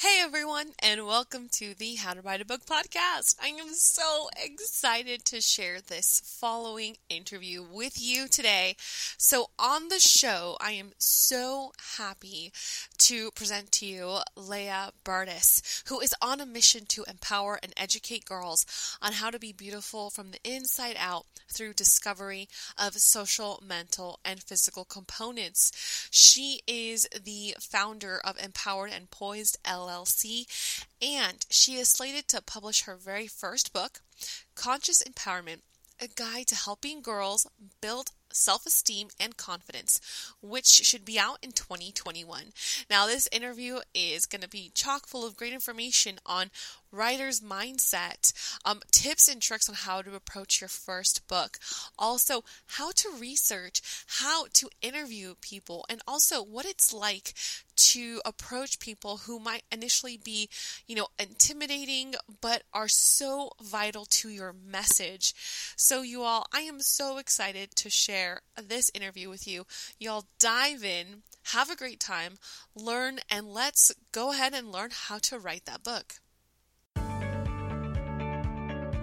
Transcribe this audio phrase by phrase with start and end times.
[0.00, 3.34] Hey everyone, and welcome to the How to Write a Book podcast.
[3.42, 8.76] I am so excited to share this following interview with you today.
[8.78, 12.52] So, on the show, I am so happy
[12.98, 18.24] to present to you Leah Burtis, who is on a mission to empower and educate
[18.24, 24.20] girls on how to be beautiful from the inside out through discovery of social, mental,
[24.24, 25.72] and physical components.
[26.12, 30.46] She is the founder of Empowered and Poised LLC LLC,
[31.00, 34.00] and she is slated to publish her very first book,
[34.54, 35.60] Conscious Empowerment
[36.00, 37.46] A Guide to Helping Girls
[37.80, 40.00] Build Self Esteem and Confidence,
[40.42, 42.52] which should be out in 2021.
[42.90, 46.50] Now, this interview is going to be chock full of great information on
[46.90, 48.32] writer's mindset,
[48.64, 51.58] um, tips and tricks on how to approach your first book,
[51.98, 53.82] also how to research,
[54.20, 57.34] how to interview people, and also what it's like
[57.76, 60.48] to approach people who might initially be,
[60.86, 65.32] you know, intimidating but are so vital to your message.
[65.76, 68.17] So, you all, I am so excited to share
[68.62, 69.64] this interview with you.
[69.98, 72.34] Y'all dive in, have a great time,
[72.74, 76.14] learn, and let's go ahead and learn how to write that book.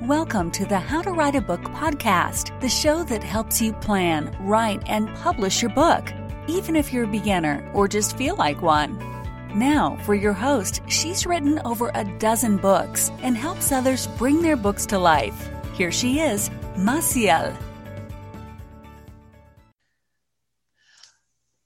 [0.02, 4.36] Welcome to the How to Write a Book podcast, the show that helps you plan,
[4.40, 6.12] write, and publish your book,
[6.48, 9.00] even if you're a beginner or just feel like one.
[9.56, 14.58] Now, for your host, she's written over a dozen books and helps others bring their
[14.58, 15.50] books to life.
[15.74, 17.58] Here she is, Maciel.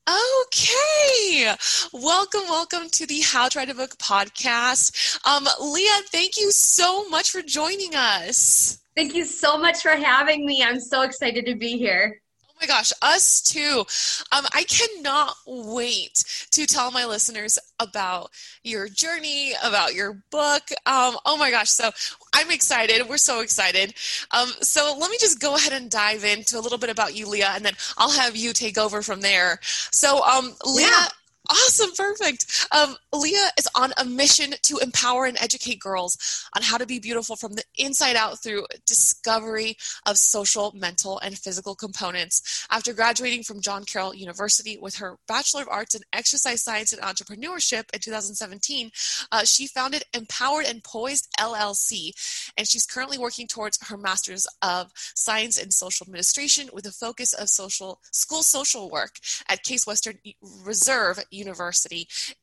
[0.09, 1.53] Okay.
[1.93, 5.19] Welcome, welcome to the How to Write a Book podcast.
[5.27, 8.79] Um, Leah, thank you so much for joining us.
[8.95, 10.63] Thank you so much for having me.
[10.63, 12.21] I'm so excited to be here
[12.61, 13.85] my gosh, us too.
[14.31, 18.31] Um, I cannot wait to tell my listeners about
[18.63, 20.63] your journey, about your book.
[20.85, 21.91] Um, oh my gosh, so
[22.33, 23.07] I'm excited.
[23.07, 23.93] We're so excited.
[24.31, 27.27] Um, so let me just go ahead and dive into a little bit about you,
[27.27, 29.59] Leah, and then I'll have you take over from there.
[29.61, 30.87] So, um, Leah.
[30.87, 31.07] Yeah.
[31.49, 32.67] Awesome, perfect.
[32.71, 36.99] Um, Leah is on a mission to empower and educate girls on how to be
[36.99, 42.67] beautiful from the inside out through discovery of social, mental, and physical components.
[42.69, 47.01] After graduating from John Carroll University with her Bachelor of Arts in Exercise Science and
[47.01, 48.91] Entrepreneurship in 2017,
[49.31, 52.11] uh, she founded Empowered and Poised LLC,
[52.57, 57.33] and she's currently working towards her Master's of Science in Social Administration with a focus
[57.33, 59.15] of social school social work
[59.47, 60.19] at Case Western
[60.63, 61.38] Reserve University,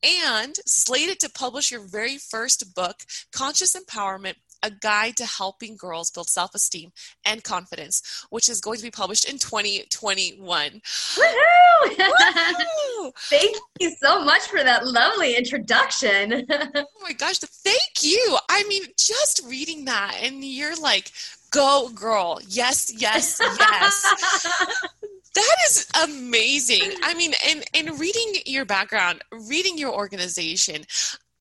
[0.03, 3.03] and slated to publish your very first book,
[3.33, 6.93] Conscious Empowerment a guide to helping girls build self esteem
[7.25, 10.71] and confidence, which is going to be published in 2021.
[11.15, 11.97] Woohoo!
[11.97, 13.12] Woohoo!
[13.31, 16.47] Thank you so much for that lovely introduction.
[16.51, 18.39] oh my gosh, thank you.
[18.49, 21.13] I mean, just reading that, and you're like,
[21.51, 22.41] go girl.
[22.49, 24.57] Yes, yes, yes.
[25.37, 26.95] That is amazing.
[27.03, 30.87] I mean, in, in reading your background, reading your organization,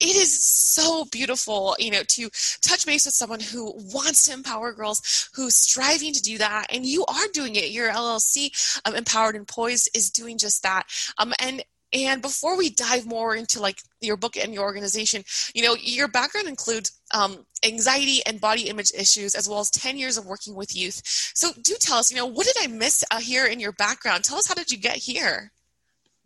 [0.01, 2.29] it is so beautiful, you know, to
[2.61, 6.85] touch base with someone who wants to empower girls, who's striving to do that, and
[6.85, 7.71] you are doing it.
[7.71, 10.83] Your LLC, um, Empowered and Poised, is doing just that.
[11.17, 11.63] Um, and
[11.95, 15.23] and before we dive more into like your book and your organization,
[15.53, 19.97] you know, your background includes um, anxiety and body image issues, as well as 10
[19.97, 21.01] years of working with youth.
[21.05, 24.25] So do tell us, you know, what did I miss uh, here in your background?
[24.25, 25.51] Tell us, how did you get here?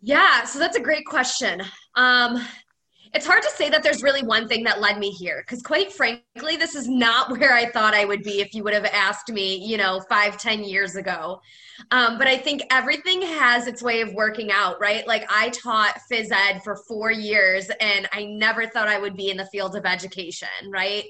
[0.02, 1.62] Yeah, so that's a great question.
[1.94, 2.42] Um,
[3.12, 5.92] it's hard to say that there's really one thing that led me here because quite
[5.92, 9.30] frankly this is not where i thought i would be if you would have asked
[9.30, 11.40] me you know five ten years ago.
[11.90, 15.06] Um, but i think everything has its way of working out right?
[15.06, 19.30] Like i taught phys ed for four years and i never thought i would be
[19.30, 21.04] in the field of education right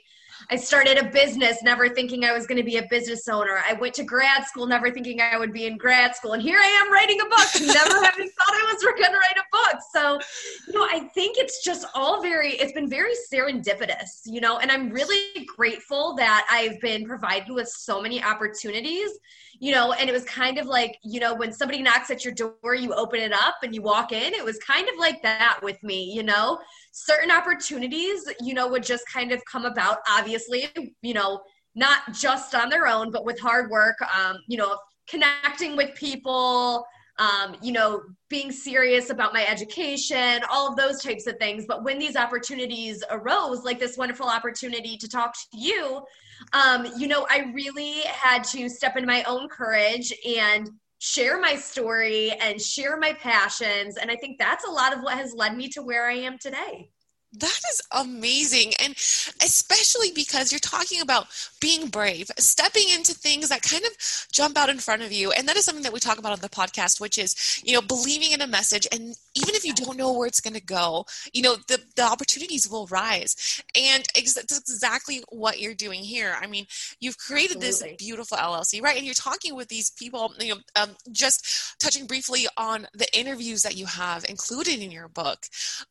[0.48, 3.60] I started a business never thinking I was going to be a business owner.
[3.68, 6.32] I went to grad school never thinking I would be in grad school.
[6.32, 9.36] And here I am writing a book, never having thought I was going to write
[9.36, 9.80] a book.
[9.94, 10.20] So,
[10.66, 14.70] you know, I think it's just all very, it's been very serendipitous, you know, and
[14.70, 19.10] I'm really grateful that I've been provided with so many opportunities
[19.58, 22.34] you know, and it was kind of like, you know, when somebody knocks at your
[22.34, 24.32] door, you open it up and you walk in.
[24.34, 26.58] It was kind of like that with me, you know.
[26.92, 30.68] Certain opportunities, you know, would just kind of come about, obviously,
[31.02, 31.40] you know,
[31.74, 36.84] not just on their own, but with hard work, um, you know, connecting with people,
[37.18, 41.66] um, you know, being serious about my education, all of those types of things.
[41.68, 46.02] But when these opportunities arose, like this wonderful opportunity to talk to you,
[46.52, 51.56] um, you know, I really had to step in my own courage and share my
[51.56, 53.96] story and share my passions.
[53.96, 56.38] And I think that's a lot of what has led me to where I am
[56.38, 56.90] today.
[57.32, 58.72] That is amazing.
[58.82, 58.94] And
[59.42, 61.28] especially because you're talking about
[61.60, 63.92] being brave, stepping into things that kind of
[64.32, 65.30] jump out in front of you.
[65.30, 67.82] And that is something that we talk about on the podcast, which is, you know,
[67.82, 68.86] believing in a message.
[68.90, 72.02] And even if you don't know where it's going to go, you know, the, the
[72.02, 73.62] opportunities will rise.
[73.76, 76.36] And ex- that's exactly what you're doing here.
[76.40, 76.66] I mean,
[76.98, 77.90] you've created Absolutely.
[77.90, 78.96] this beautiful LLC, right?
[78.96, 83.62] And you're talking with these people, you know, um, just touching briefly on the interviews
[83.62, 85.46] that you have included in your book.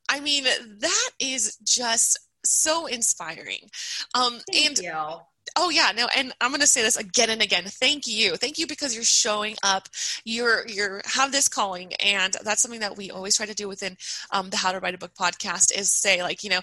[0.10, 3.70] I mean, that is is just so inspiring.
[4.16, 4.94] Um, Thank and you.
[5.56, 7.64] Oh yeah, no, and I'm going to say this again and again.
[7.66, 9.90] Thank you, thank you because you're showing up.
[10.24, 13.98] You're you're have this calling, and that's something that we always try to do within
[14.32, 16.62] um, the How to Write a Book podcast is say like you know,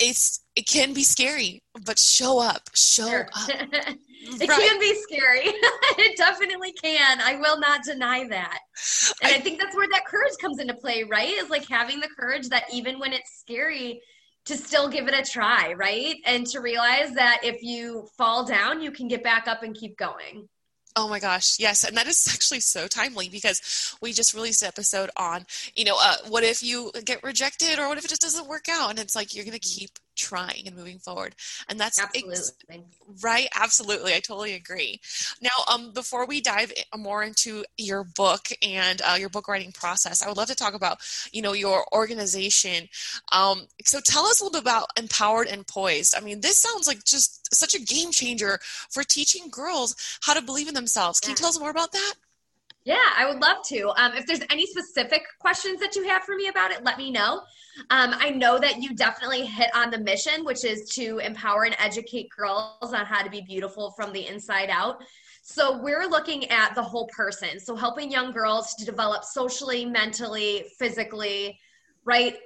[0.00, 3.28] it's it can be scary, but show up, show sure.
[3.34, 3.48] up.
[3.48, 4.48] it right.
[4.48, 5.44] can be scary.
[5.98, 7.20] it definitely can.
[7.20, 8.58] I will not deny that.
[9.22, 11.28] And I, I think that's where that courage comes into play, right?
[11.28, 14.00] Is like having the courage that even when it's scary,
[14.46, 16.16] to still give it a try, right?
[16.24, 19.98] And to realize that if you fall down, you can get back up and keep
[19.98, 20.48] going.
[20.96, 24.68] Oh my gosh, yes, and that is actually so timely because we just released an
[24.68, 25.44] episode on,
[25.74, 28.68] you know, uh, what if you get rejected or what if it just doesn't work
[28.70, 31.34] out, and it's like you're going to keep trying and moving forward
[31.68, 32.34] and that's absolutely.
[32.34, 32.52] ex-
[33.22, 35.00] right absolutely i totally agree.
[35.40, 40.22] Now um before we dive more into your book and uh, your book writing process
[40.22, 40.98] i would love to talk about
[41.32, 42.88] you know your organization.
[43.32, 46.14] Um so tell us a little bit about empowered and poised.
[46.16, 48.58] I mean this sounds like just such a game changer
[48.90, 51.20] for teaching girls how to believe in themselves.
[51.20, 51.32] Can yeah.
[51.32, 52.14] you tell us more about that
[52.86, 53.88] yeah, I would love to.
[54.00, 57.10] Um, if there's any specific questions that you have for me about it, let me
[57.10, 57.42] know.
[57.90, 61.74] Um, I know that you definitely hit on the mission, which is to empower and
[61.80, 65.02] educate girls on how to be beautiful from the inside out.
[65.42, 67.58] So we're looking at the whole person.
[67.58, 71.58] So helping young girls to develop socially, mentally, physically,
[72.04, 72.36] right?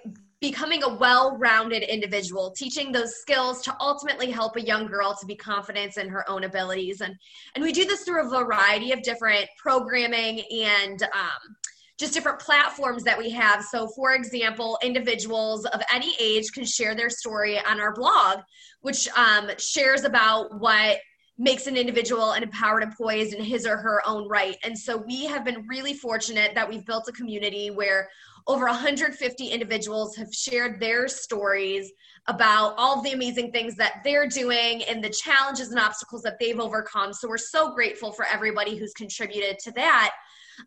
[0.40, 5.36] Becoming a well-rounded individual teaching those skills to ultimately help a young girl to be
[5.36, 7.00] confident in her own abilities.
[7.00, 7.14] And
[7.54, 11.56] and we do this through a variety of different programming and um,
[11.98, 13.62] just different platforms that we have.
[13.64, 18.40] So for example individuals of any age can share their story on our blog
[18.82, 20.98] which um, shares about what
[21.40, 24.58] makes an individual an empowered and poised in his or her own right.
[24.62, 28.10] And so we have been really fortunate that we've built a community where
[28.46, 31.92] over 150 individuals have shared their stories
[32.26, 36.38] about all of the amazing things that they're doing and the challenges and obstacles that
[36.38, 37.14] they've overcome.
[37.14, 40.10] So we're so grateful for everybody who's contributed to that.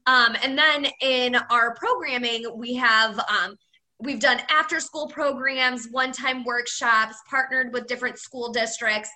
[0.08, 3.58] Um, and then in our programming, we have um,
[4.00, 9.12] we've done after school programs, one time workshops, partnered with different school districts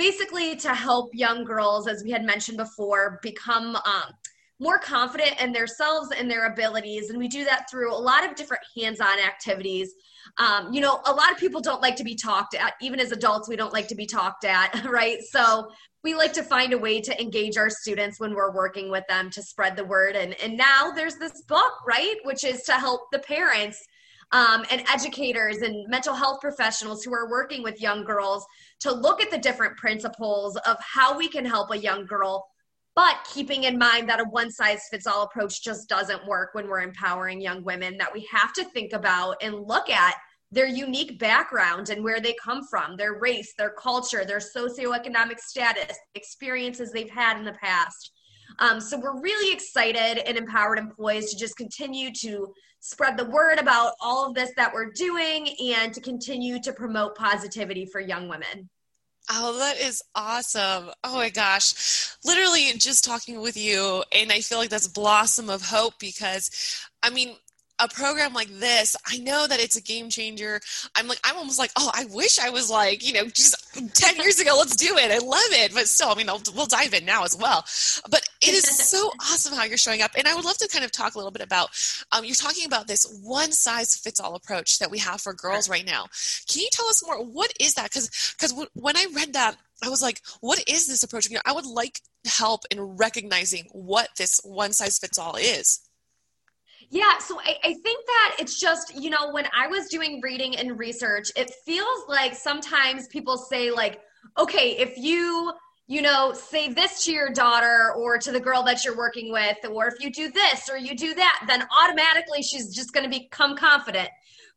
[0.00, 4.10] basically to help young girls, as we had mentioned before, become um,
[4.58, 7.10] more confident in themselves and their abilities.
[7.10, 9.92] And we do that through a lot of different hands on activities.
[10.38, 12.72] Um, you know, a lot of people don't like to be talked at.
[12.80, 15.18] Even as adults, we don't like to be talked at, right?
[15.20, 15.70] So
[16.02, 19.28] we like to find a way to engage our students when we're working with them
[19.32, 20.16] to spread the word.
[20.16, 22.16] And, and now there's this book, right?
[22.24, 23.78] Which is to help the parents
[24.32, 28.44] um, and educators and mental health professionals who are working with young girls
[28.80, 32.46] to look at the different principles of how we can help a young girl
[32.96, 36.68] but keeping in mind that a one size fits all approach just doesn't work when
[36.68, 40.16] we're empowering young women that we have to think about and look at
[40.52, 45.96] their unique background and where they come from, their race, their culture, their socioeconomic status,
[46.16, 48.10] experiences they've had in the past.
[48.58, 53.26] Um, so we're really excited and empowered and poised to just continue to spread the
[53.26, 58.00] word about all of this that we're doing and to continue to promote positivity for
[58.00, 58.68] young women.
[59.30, 60.90] Oh, that is awesome.
[61.04, 62.16] Oh my gosh.
[62.24, 66.50] Literally just talking with you, and I feel like that's blossom of hope because,
[67.02, 67.36] I mean,
[67.80, 70.60] a program like this, I know that it's a game changer.
[70.94, 73.56] I'm like, I'm almost like, oh, I wish I was like, you know, just
[73.94, 75.10] 10 years ago, let's do it.
[75.10, 75.72] I love it.
[75.72, 77.64] But still, I mean, I'll, we'll dive in now as well.
[78.10, 80.12] But it is so awesome how you're showing up.
[80.16, 81.70] And I would love to kind of talk a little bit about,
[82.12, 85.68] um, you're talking about this one size fits all approach that we have for girls
[85.68, 86.06] right now.
[86.48, 87.24] Can you tell us more?
[87.24, 87.84] What is that?
[87.84, 91.28] Because because when I read that, I was like, what is this approach?
[91.28, 95.80] You know, I would like help in recognizing what this one size fits all is.
[96.92, 100.56] Yeah, so I, I, think that it's just, you know, when I was doing reading
[100.56, 104.00] and research, it feels like sometimes people say, like,
[104.36, 105.52] okay, if you,
[105.86, 109.56] you know, say this to your daughter or to the girl that you're working with,
[109.70, 113.18] or if you do this or you do that, then automatically she's just going to
[113.18, 114.08] become confident.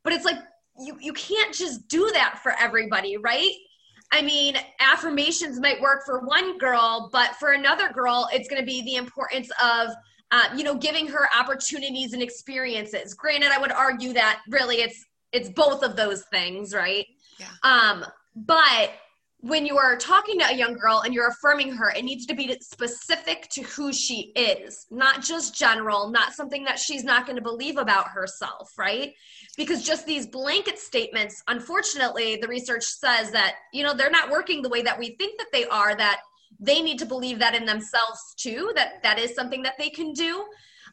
[0.01, 0.39] But it's like,
[0.79, 3.51] you, you can't just do that for everybody, right?
[4.11, 8.65] I mean, affirmations might work for one girl, but for another girl, it's going to
[8.65, 9.89] be the importance of,
[10.33, 13.13] uh, you know, giving her opportunities and experiences.
[13.13, 17.05] Granted, I would argue that really it's it's both of those things, right?
[17.39, 17.47] Yeah.
[17.63, 18.03] Um,
[18.35, 18.91] but
[19.41, 22.33] when you are talking to a young girl and you're affirming her, it needs to
[22.33, 27.35] be specific to who she is, not just general, not something that she's not going
[27.35, 29.13] to believe about herself, right?
[29.55, 34.61] Because just these blanket statements, unfortunately, the research says that, you know, they're not working
[34.61, 36.21] the way that we think that they are, that
[36.59, 40.13] they need to believe that in themselves too, that that is something that they can
[40.13, 40.45] do.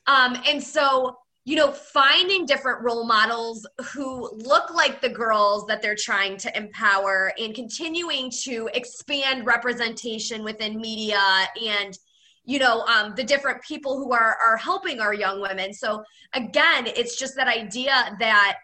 [0.06, 5.80] Um, and so you know, finding different role models who look like the girls that
[5.80, 11.20] they're trying to empower and continuing to expand representation within media
[11.66, 11.98] and
[12.44, 16.02] you know um, the different people who are are helping our young women so
[16.32, 18.56] again it's just that idea that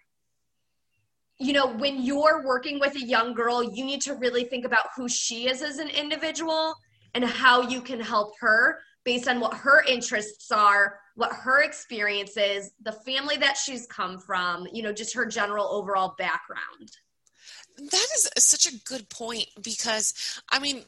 [1.39, 4.87] you know when you're working with a young girl you need to really think about
[4.97, 6.75] who she is as an individual
[7.17, 12.37] and how you can help her based on what her interests are what her experience
[12.37, 16.91] is, the family that she's come from, you know, just her general overall background.
[17.79, 20.13] That is such a good point because,
[20.51, 20.83] I mean,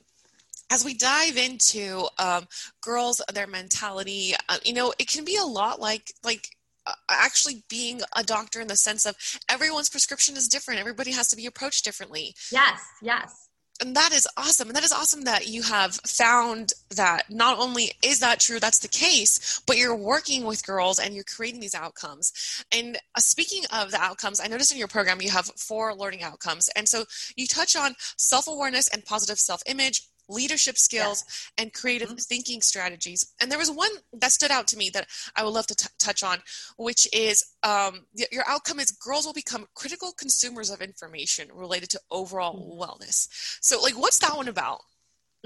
[0.71, 2.47] as we dive into um,
[2.83, 6.49] girls, their mentality, uh, you know, it can be a lot like like
[6.87, 9.17] uh, actually being a doctor in the sense of
[9.49, 10.79] everyone's prescription is different.
[10.79, 12.35] Everybody has to be approached differently.
[12.53, 13.48] Yes, yes
[13.81, 14.69] and that is awesome.
[14.69, 18.79] And that is awesome that you have found that not only is that true that's
[18.79, 22.33] the case but you're working with girls and you're creating these outcomes.
[22.73, 26.23] And uh, speaking of the outcomes i noticed in your program you have four learning
[26.23, 26.69] outcomes.
[26.77, 27.05] And so
[27.37, 31.63] you touch on self-awareness and positive self-image leadership skills, yeah.
[31.63, 32.17] and creative mm-hmm.
[32.17, 33.33] thinking strategies.
[33.41, 35.07] And there was one that stood out to me that
[35.37, 36.39] I would love to t- touch on,
[36.77, 42.01] which is um, your outcome is girls will become critical consumers of information related to
[42.11, 42.81] overall mm-hmm.
[42.81, 43.29] wellness.
[43.61, 44.81] So, like, what's that one about?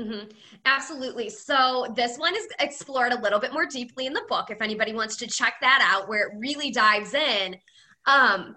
[0.00, 0.30] Mm-hmm.
[0.64, 1.28] Absolutely.
[1.28, 4.50] So this one is explored a little bit more deeply in the book.
[4.50, 7.56] If anybody wants to check that out, where it really dives in.
[8.06, 8.56] Um,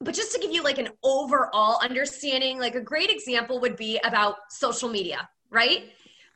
[0.00, 3.98] but just to give you like an overall understanding, like a great example would be
[4.04, 5.90] about social media right?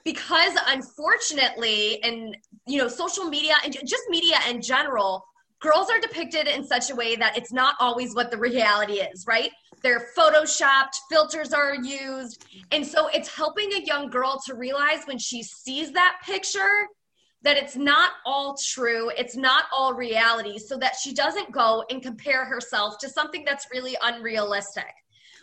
[0.04, 5.25] Because unfortunately, and you know, social media and just media in general,
[5.61, 9.25] girls are depicted in such a way that it's not always what the reality is,
[9.26, 9.50] right?
[9.83, 12.45] They're photoshopped, filters are used.
[12.71, 16.87] And so it's helping a young girl to realize when she sees that picture
[17.42, 22.00] that it's not all true, it's not all reality, so that she doesn't go and
[22.00, 24.92] compare herself to something that's really unrealistic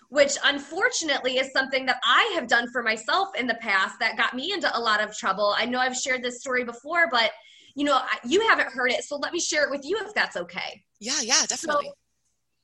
[0.10, 4.36] which unfortunately is something that I have done for myself in the past that got
[4.36, 5.54] me into a lot of trouble.
[5.58, 7.32] I know I've shared this story before, but
[7.76, 10.36] you know, you haven't heard it, so let me share it with you if that's
[10.36, 10.84] okay.
[11.00, 11.86] Yeah, yeah, definitely.
[11.86, 11.94] So,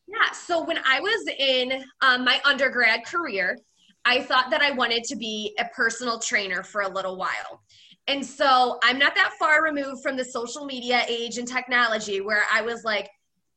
[0.07, 3.57] yeah, so when I was in um, my undergrad career,
[4.03, 7.61] I thought that I wanted to be a personal trainer for a little while.
[8.07, 12.43] And so I'm not that far removed from the social media age and technology where
[12.53, 13.09] I was like,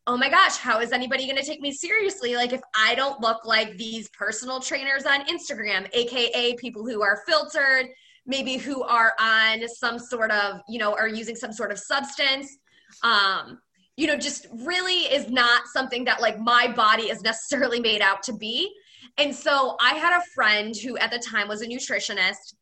[0.08, 2.34] oh my gosh, how is anybody going to take me seriously?
[2.34, 7.22] Like, if I don't look like these personal trainers on Instagram, AKA people who are
[7.26, 7.88] filtered,
[8.24, 12.56] maybe who are on some sort of, you know, are using some sort of substance.
[13.02, 13.58] Um,
[13.98, 18.22] you know, just really is not something that like my body is necessarily made out
[18.22, 18.72] to be.
[19.18, 22.54] And so I had a friend who at the time was a nutritionist,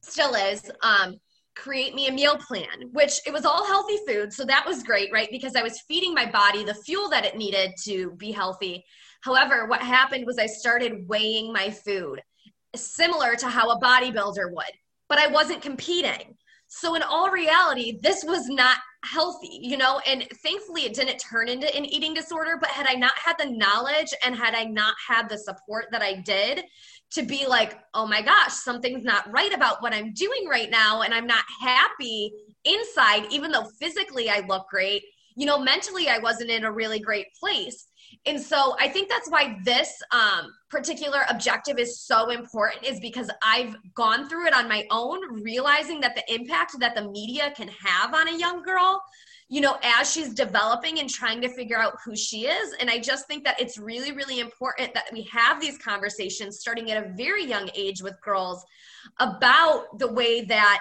[0.00, 0.70] still is.
[0.82, 1.20] Um,
[1.54, 4.32] create me a meal plan, which it was all healthy food.
[4.32, 5.28] So that was great, right?
[5.30, 8.84] Because I was feeding my body the fuel that it needed to be healthy.
[9.22, 12.20] However, what happened was I started weighing my food,
[12.74, 14.72] similar to how a bodybuilder would,
[15.08, 16.36] but I wasn't competing.
[16.68, 21.48] So in all reality, this was not healthy, you know, and thankfully it didn't turn
[21.48, 22.56] into an eating disorder.
[22.58, 26.00] But had I not had the knowledge and had I not had the support that
[26.00, 26.64] I did,
[27.14, 31.02] to be like, oh my gosh, something's not right about what I'm doing right now.
[31.02, 32.32] And I'm not happy
[32.64, 35.02] inside, even though physically I look great.
[35.34, 37.86] You know, mentally, I wasn't in a really great place.
[38.26, 43.30] And so I think that's why this um, particular objective is so important, is because
[43.42, 47.68] I've gone through it on my own, realizing that the impact that the media can
[47.68, 49.02] have on a young girl
[49.52, 52.72] you know, as she's developing and trying to figure out who she is.
[52.80, 56.90] And I just think that it's really, really important that we have these conversations starting
[56.90, 58.64] at a very young age with girls
[59.20, 60.80] about the way that,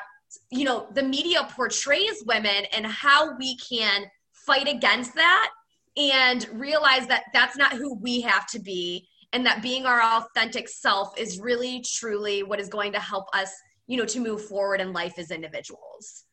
[0.51, 5.51] you know, the media portrays women and how we can fight against that
[5.97, 10.69] and realize that that's not who we have to be and that being our authentic
[10.69, 13.51] self is really truly what is going to help us
[13.87, 16.23] you know to move forward in life as individuals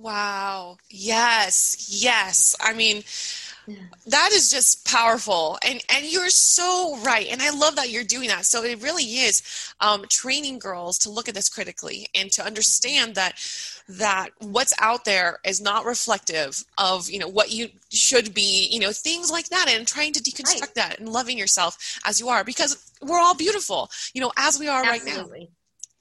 [0.00, 0.78] Wow.
[0.88, 2.02] Yes.
[2.02, 2.56] Yes.
[2.60, 3.04] I mean,
[4.06, 8.28] that is just powerful and and you're so right and i love that you're doing
[8.28, 9.42] that so it really is
[9.80, 13.34] um, training girls to look at this critically and to understand that
[13.88, 18.80] that what's out there is not reflective of you know what you should be you
[18.80, 20.74] know things like that and trying to deconstruct right.
[20.74, 24.68] that and loving yourself as you are because we're all beautiful you know as we
[24.68, 25.40] are Absolutely.
[25.40, 25.46] right now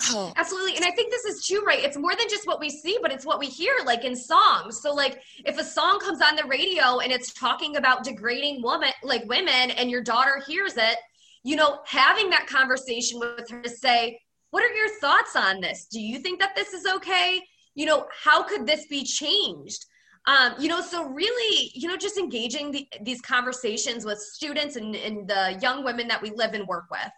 [0.04, 0.34] Oh.
[0.38, 0.76] Absolutely.
[0.76, 1.84] And I think this is too, right?
[1.84, 4.82] It's more than just what we see, but it's what we hear, like in songs.
[4.82, 8.92] So, like, if a song comes on the radio and it's talking about degrading woman,
[9.04, 10.98] like women, and your daughter hears it,
[11.44, 14.20] you know, having that conversation with her to say,
[14.52, 15.88] What are your thoughts on this?
[15.92, 17.42] Do you think that this is okay?
[17.76, 19.86] You know, how could this be changed?
[20.26, 24.96] Um, you know, so really, you know, just engaging the, these conversations with students and,
[24.96, 27.10] and the young women that we live and work with.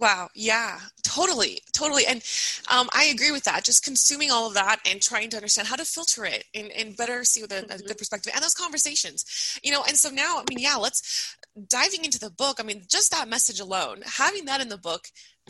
[0.00, 0.28] Wow.
[0.34, 1.60] Yeah, totally.
[1.72, 2.04] Totally.
[2.06, 2.22] And
[2.70, 3.64] um, I agree with that.
[3.64, 6.96] Just consuming all of that and trying to understand how to filter it and, and
[6.96, 7.86] better see the, mm-hmm.
[7.86, 11.36] the perspective and those conversations, you know, and so now, I mean, yeah, let's
[11.68, 12.56] diving into the book.
[12.58, 15.06] I mean, just that message alone, having that in the book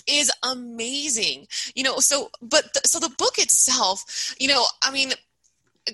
[0.07, 5.13] is amazing, you know, so, but, so the book itself, you know, I mean,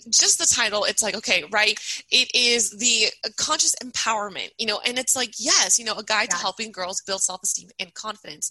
[0.09, 1.78] just the title it's like okay right
[2.11, 3.06] it is the
[3.37, 6.38] conscious empowerment you know and it's like yes you know a guide yes.
[6.38, 8.50] to helping girls build self-esteem and confidence.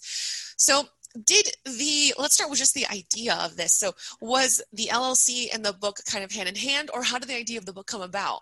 [0.56, 0.84] So
[1.24, 3.74] did the let's start with just the idea of this.
[3.74, 7.28] So was the llc and the book kind of hand in hand or how did
[7.28, 8.40] the idea of the book come about?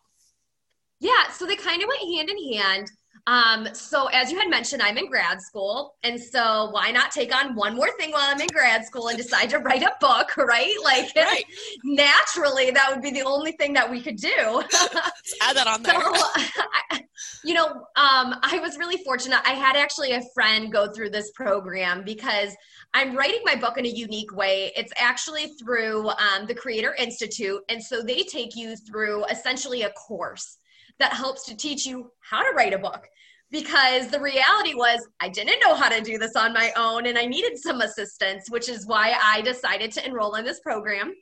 [1.00, 2.90] Yeah so they kind of went hand in hand
[3.28, 5.97] um, so as you had mentioned, I'm in grad school.
[6.02, 9.18] And so why not take on one more thing while I'm in grad school and
[9.18, 10.75] decide to write a book, right?
[10.82, 11.44] Like right.
[11.85, 14.62] naturally that would be the only thing that we could do.
[15.42, 16.00] add that on there.
[16.00, 16.99] So,
[17.44, 17.66] you know,
[17.97, 19.40] um, I was really fortunate.
[19.44, 22.56] I had actually a friend go through this program because
[22.94, 24.73] I'm writing my book in a unique way.
[24.75, 27.61] It's actually through um, the Creator Institute.
[27.68, 30.56] And so they take you through essentially a course
[30.99, 33.09] that helps to teach you how to write a book
[33.50, 37.17] because the reality was I didn't know how to do this on my own and
[37.17, 41.14] I needed some assistance, which is why I decided to enroll in this program.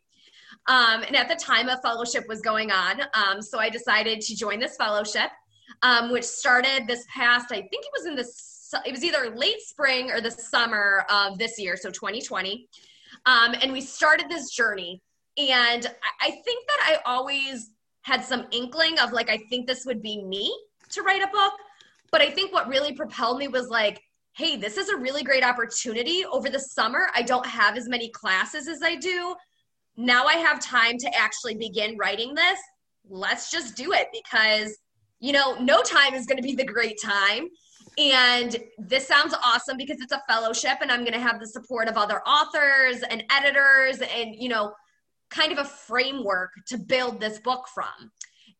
[0.68, 3.00] Um, and at the time, a fellowship was going on.
[3.14, 5.30] Um, so I decided to join this fellowship,
[5.82, 8.26] um, which started this past, I think it was in the,
[8.84, 12.68] it was either late spring or the summer of this year, so 2020.
[13.26, 15.00] Um, and we started this journey.
[15.38, 15.86] And
[16.20, 17.70] I think that I always
[18.06, 20.56] had some inkling of like, I think this would be me
[20.90, 21.52] to write a book.
[22.12, 24.00] But I think what really propelled me was like,
[24.36, 26.24] hey, this is a really great opportunity.
[26.24, 29.34] Over the summer, I don't have as many classes as I do.
[29.96, 32.60] Now I have time to actually begin writing this.
[33.08, 34.78] Let's just do it because,
[35.18, 37.48] you know, no time is going to be the great time.
[37.98, 41.88] And this sounds awesome because it's a fellowship and I'm going to have the support
[41.88, 44.74] of other authors and editors and, you know,
[45.30, 48.10] kind of a framework to build this book from.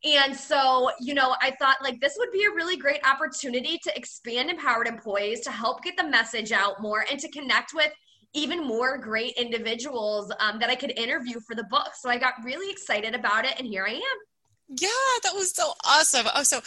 [0.05, 3.97] And so, you know, I thought like this would be a really great opportunity to
[3.97, 7.93] expand Empowered and Poised, to help get the message out more, and to connect with
[8.35, 11.91] even more great individuals um, that I could interview for the book.
[11.99, 14.19] So I got really excited about it, and here I am.
[14.69, 14.89] Yeah,
[15.23, 16.27] that was so awesome.
[16.35, 16.61] Oh, so,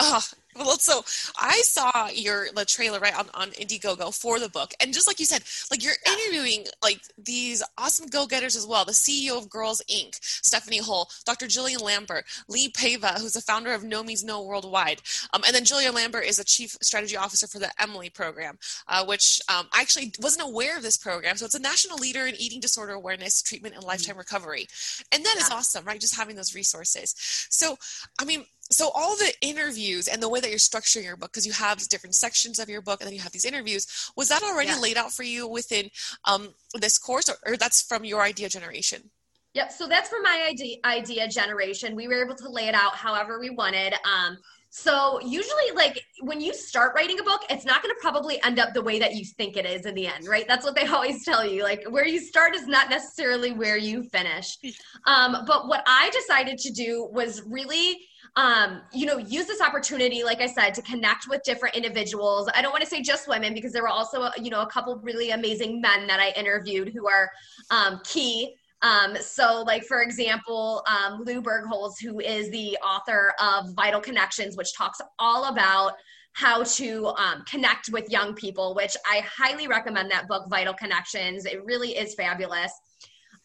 [0.00, 0.22] oh,
[0.56, 0.98] well, so
[1.38, 5.18] I saw your the trailer right on, on Indiegogo for the book, and just like
[5.18, 8.84] you said, like you're interviewing like these awesome go-getters as well.
[8.84, 11.46] The CEO of Girls Inc., Stephanie Hull, Dr.
[11.46, 15.02] Jillian Lampert, Lee Paiva, who's the founder of No Means No Worldwide,
[15.32, 19.04] um, and then Jillian Lampert is a chief strategy officer for the Emily program, uh,
[19.04, 21.36] which um, I actually wasn't aware of this program.
[21.36, 24.20] So it's a national leader in eating disorder awareness, treatment, and lifetime mm-hmm.
[24.20, 24.68] recovery,
[25.10, 25.42] and that yeah.
[25.42, 26.00] is awesome, right?
[26.00, 27.14] Just having those resources.
[27.50, 27.76] So,
[28.20, 31.46] I mean, so all the interviews and the way that you're structuring your book because
[31.46, 34.42] you have different sections of your book and then you have these interviews was that
[34.42, 34.80] already yeah.
[34.80, 35.90] laid out for you within
[36.24, 39.10] um, this course or, or, that's from your idea generation
[39.52, 42.94] yep so that's from my idea, idea generation we were able to lay it out
[42.94, 44.38] however we wanted um,
[44.76, 48.58] so usually like when you start writing a book it's not going to probably end
[48.58, 50.84] up the way that you think it is in the end right that's what they
[50.88, 54.58] always tell you like where you start is not necessarily where you finish
[55.06, 58.00] um, but what i decided to do was really
[58.36, 62.50] um, you know, use this opportunity, like I said, to connect with different individuals.
[62.52, 64.96] I don't want to say just women because there were also, you know, a couple
[64.96, 67.30] really amazing men that I interviewed who are
[67.70, 68.56] um, key.
[68.84, 74.56] Um, so, like for example, um, Lou Bergholz, who is the author of Vital Connections,
[74.58, 75.94] which talks all about
[76.34, 81.46] how to um, connect with young people, which I highly recommend that book, Vital Connections.
[81.46, 82.72] It really is fabulous.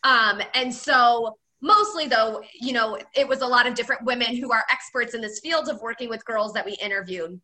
[0.04, 4.52] Um, and so mostly though you know it was a lot of different women who
[4.52, 7.38] are experts in this field of working with girls that we interviewed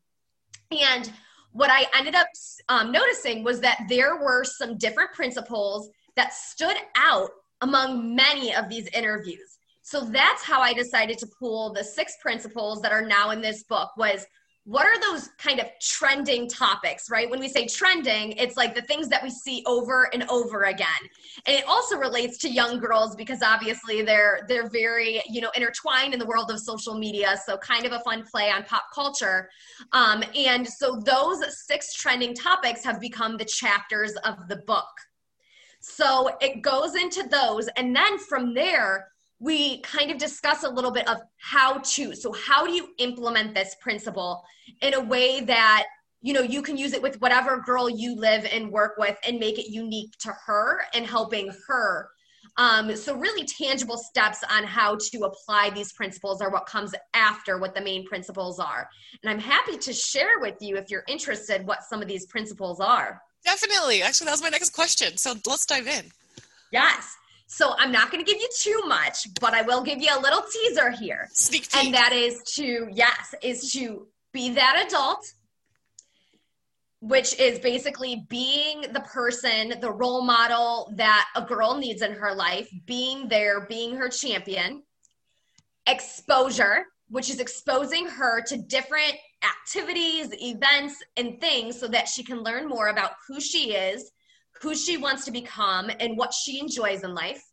[0.72, 1.12] and
[1.52, 2.28] what i ended up
[2.70, 7.30] um, noticing was that there were some different principles that stood out
[7.62, 12.82] among many of these interviews So that's how I decided to pull the six principles
[12.82, 14.26] that are now in this book was
[14.66, 17.30] what are those kind of trending topics, right?
[17.30, 20.88] When we say trending, it's like the things that we see over and over again.
[21.46, 26.14] And it also relates to young girls because obviously they're they're very, you know, intertwined
[26.14, 29.50] in the world of social media, so kind of a fun play on pop culture.
[29.92, 34.90] Um, and so those six trending topics have become the chapters of the book.
[35.88, 37.68] So it goes into those.
[37.78, 39.08] And then from there
[39.40, 42.16] we kind of discuss a little bit of how to.
[42.16, 44.44] So, how do you implement this principle
[44.82, 45.86] in a way that
[46.22, 49.40] you know you can use it with whatever girl you live and work with and
[49.40, 52.10] make it unique to her and helping her.
[52.58, 57.60] Um, so really tangible steps on how to apply these principles are what comes after
[57.60, 58.90] what the main principles are.
[59.22, 62.80] And i'm happy to share with you if you're interested what some of these principles
[62.80, 66.12] are definitely actually that was my next question so let's dive in
[66.72, 67.16] yes
[67.48, 70.20] so I'm not going to give you too much, but I will give you a
[70.20, 71.30] little teaser here.
[71.32, 71.86] Sneak peek.
[71.86, 75.26] And that is to, yes, is to be that adult,
[77.02, 82.34] which is basically being the person, the role model that a girl needs in her
[82.34, 84.82] life, being there, being her champion.
[85.88, 89.14] Exposure, which is exposing her to different
[89.46, 94.12] activities, events, and things so that she can learn more about who she is
[94.62, 97.44] who she wants to become, and what she enjoys in life.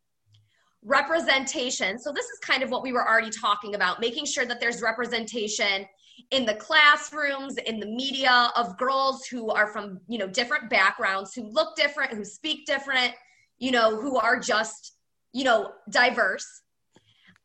[0.85, 1.99] Representation.
[1.99, 4.83] So, this is kind of what we were already talking about making sure that there's
[4.83, 5.87] representation
[6.31, 11.35] in the classrooms in the media of girls who are from you know different backgrounds
[11.35, 13.13] who look different who speak different
[13.59, 14.97] you know who are just
[15.33, 16.63] you know diverse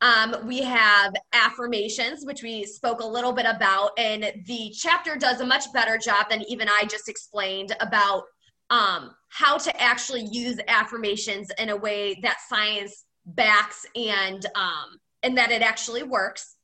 [0.01, 5.41] um, we have affirmations which we spoke a little bit about and the chapter does
[5.41, 8.23] a much better job than even i just explained about
[8.69, 15.37] um, how to actually use affirmations in a way that science backs and um, and
[15.37, 16.55] that it actually works.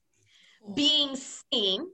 [0.75, 1.85] Being seen.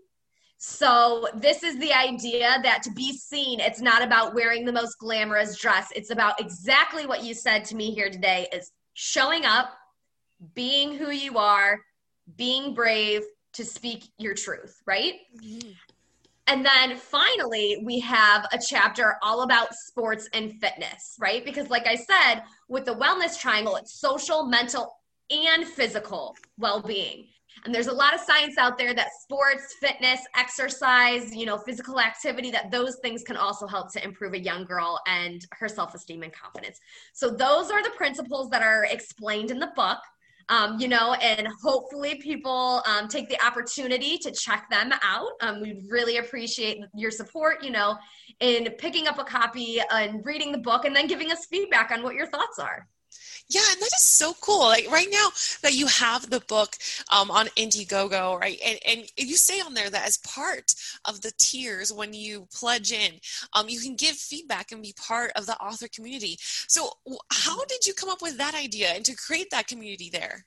[0.58, 4.97] So this is the idea that to be seen, it's not about wearing the most
[4.99, 5.88] glamorous dress.
[5.95, 9.71] It's about exactly what you said to me here today is showing up,
[10.54, 11.80] being who you are,
[12.38, 13.23] being brave
[13.54, 15.15] to speak your truth, right?
[15.41, 15.71] Mm-hmm.
[16.47, 21.45] And then finally, we have a chapter all about sports and fitness, right?
[21.45, 24.95] Because, like I said, with the wellness triangle, it's social, mental,
[25.30, 27.28] and physical well being.
[27.65, 31.99] And there's a lot of science out there that sports, fitness, exercise, you know, physical
[31.99, 35.93] activity, that those things can also help to improve a young girl and her self
[35.93, 36.80] esteem and confidence.
[37.13, 39.99] So, those are the principles that are explained in the book
[40.49, 45.31] um, you know, and hopefully people um, take the opportunity to check them out.
[45.41, 47.97] Um, we really appreciate your support, you know,
[48.39, 52.03] in picking up a copy and reading the book and then giving us feedback on
[52.03, 52.88] what your thoughts are.
[53.51, 54.59] Yeah, and that is so cool.
[54.59, 55.29] Like right now
[55.63, 56.75] that you have the book
[57.12, 58.59] um, on Indiegogo, right?
[58.63, 62.91] And, and you say on there that as part of the tiers, when you pledge
[62.91, 63.13] in,
[63.53, 66.38] um, you can give feedback and be part of the author community.
[66.39, 66.91] So,
[67.31, 67.67] how mm-hmm.
[67.67, 70.45] did you come up with that idea and to create that community there?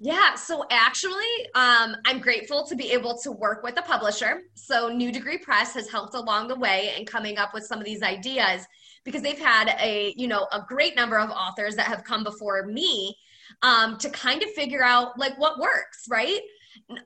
[0.00, 4.42] Yeah, so actually, um, I'm grateful to be able to work with a publisher.
[4.54, 7.84] So, New Degree Press has helped along the way in coming up with some of
[7.84, 8.66] these ideas
[9.08, 12.66] because they've had a you know a great number of authors that have come before
[12.66, 13.16] me
[13.62, 16.40] um, to kind of figure out like what works right?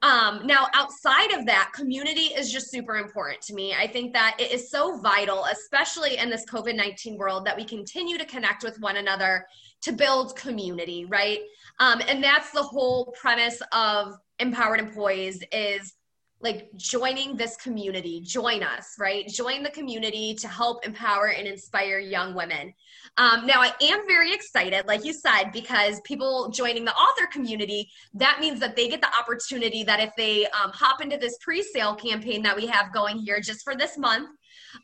[0.02, 3.72] Um, now outside of that community is just super important to me.
[3.74, 8.18] I think that it is so vital especially in this covid-19 world that we continue
[8.18, 9.46] to connect with one another
[9.82, 11.40] to build community right?
[11.78, 15.94] Um, and that's the whole premise of Empowered and Poised is
[16.42, 19.26] like joining this community join us right?
[19.28, 22.74] Join the community to help empower and inspire young women.
[23.16, 27.90] Um, now i am very excited like you said because people joining the author community
[28.14, 31.94] that means that they get the opportunity that if they um, hop into this pre-sale
[31.94, 34.30] campaign that we have going here just for this month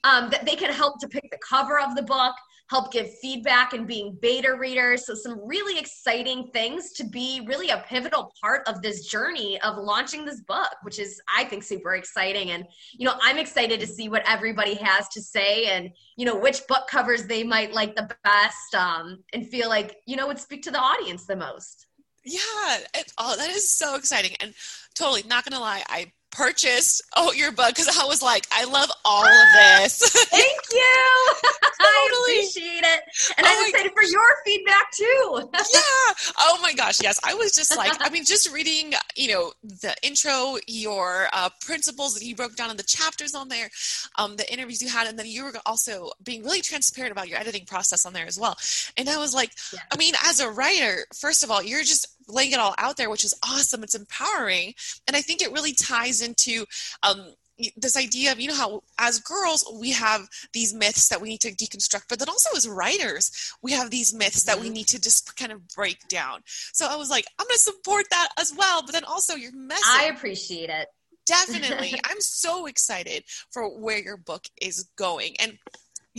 [0.05, 2.35] um, that they can help to pick the cover of the book
[2.69, 5.07] help give feedback and being beta readers.
[5.07, 9.77] So, some really exciting things to be really a pivotal part of this journey of
[9.77, 12.51] launching this book, which is, I think, super exciting.
[12.51, 16.39] And, you know, I'm excited to see what everybody has to say and, you know,
[16.39, 20.39] which book covers they might like the best um, and feel like, you know, would
[20.39, 21.87] speak to the audience the most.
[22.25, 24.37] Yeah, it, oh, that is so exciting.
[24.41, 24.53] And
[24.95, 28.91] totally, not gonna lie, I purchased oh your book because I was like, I love
[29.05, 29.99] all of this.
[30.29, 31.27] Thank you.
[31.79, 32.41] totally really?
[32.41, 33.03] appreciate it.
[33.37, 35.51] And oh I'm excited for your feedback too.
[35.75, 36.15] yeah.
[36.39, 37.03] Oh my gosh.
[37.03, 37.19] Yes.
[37.25, 42.15] I was just like, I mean, just reading, you know, the intro, your uh, principles
[42.15, 43.71] that you broke down in the chapters on there,
[44.17, 47.39] um, the interviews you had, and then you were also being really transparent about your
[47.39, 48.57] editing process on there as well.
[48.97, 49.81] And I was like, yeah.
[49.93, 53.11] I mean, as a writer, first of all, you're just laying it all out there,
[53.11, 53.83] which is awesome.
[53.83, 54.75] It's empowering.
[55.07, 56.65] And I think it really ties into,
[57.03, 57.33] um,
[57.77, 61.41] this idea of you know how as girls we have these myths that we need
[61.41, 64.75] to deconstruct but then also as writers we have these myths that we mm-hmm.
[64.75, 66.41] need to just kind of break down
[66.73, 69.53] so i was like i'm going to support that as well but then also your
[69.53, 70.87] message i appreciate it
[71.27, 75.59] definitely i'm so excited for where your book is going and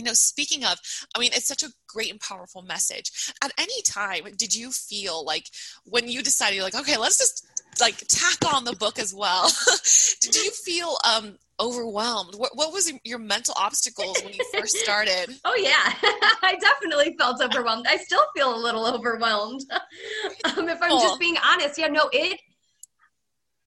[0.00, 0.78] you know speaking of
[1.14, 5.24] i mean it's such a great and powerful message at any time did you feel
[5.24, 5.44] like
[5.84, 7.46] when you decided you're like okay let's just
[7.80, 9.50] like tack on the book as well.
[10.20, 12.34] Did you feel um, overwhelmed?
[12.36, 15.34] What, what was your mental obstacles when you first started?
[15.44, 15.94] oh yeah,
[16.42, 17.86] I definitely felt overwhelmed.
[17.88, 19.62] I still feel a little overwhelmed.
[20.56, 22.40] um, if I'm just being honest, yeah, no, it.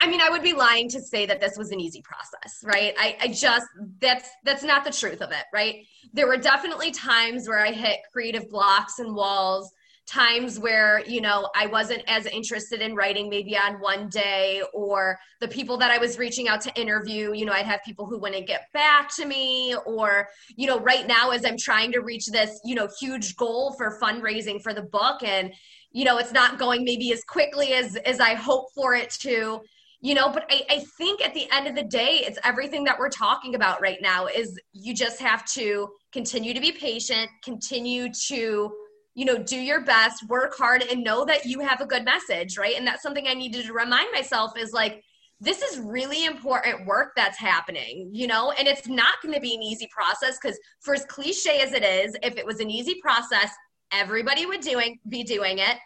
[0.04, 2.94] I mean, I would be lying to say that this was an easy process, right?
[3.00, 3.66] I, I just
[4.02, 5.86] that's that's not the truth of it, right?
[6.12, 9.72] There were definitely times where I hit creative blocks and walls
[10.06, 15.18] times where you know i wasn't as interested in writing maybe on one day or
[15.40, 18.20] the people that i was reaching out to interview you know i'd have people who
[18.20, 22.26] wouldn't get back to me or you know right now as i'm trying to reach
[22.28, 25.54] this you know huge goal for fundraising for the book and
[25.94, 29.62] you know it's not going maybe as quickly as as i hope for it to
[30.04, 33.00] you know but I, I think at the end of the day it's everything that
[33.00, 38.10] we're talking about right now is you just have to continue to be patient continue
[38.28, 38.72] to
[39.16, 42.58] you know, do your best, work hard, and know that you have a good message,
[42.58, 42.76] right?
[42.76, 45.04] And that's something I needed to remind myself is like,
[45.40, 49.54] this is really important work that's happening, you know, and it's not going to be
[49.54, 52.96] an easy process because, for as cliche as it is, if it was an easy
[53.02, 53.52] process,
[53.92, 55.78] everybody would doing be doing it.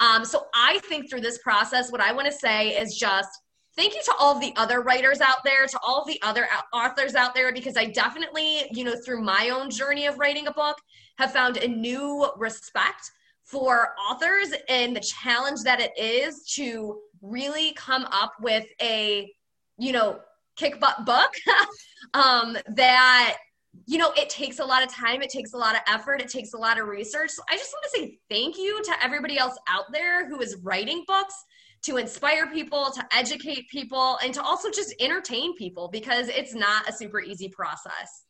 [0.00, 3.30] Um, so I think through this process, what I want to say is just
[3.76, 7.34] thank you to all the other writers out there, to all the other authors out
[7.34, 10.76] there, because I definitely, you know, through my own journey of writing a book,
[11.18, 13.10] have found a new respect
[13.44, 19.30] for authors and the challenge that it is to really come up with a,
[19.78, 20.20] you know,
[20.56, 21.32] kick butt book
[22.14, 23.36] um, that
[23.86, 26.28] you know, it takes a lot of time, it takes a lot of effort, it
[26.28, 27.30] takes a lot of research.
[27.30, 30.56] So I just want to say thank you to everybody else out there who is
[30.62, 31.34] writing books
[31.84, 36.88] to inspire people, to educate people, and to also just entertain people because it's not
[36.88, 38.24] a super easy process.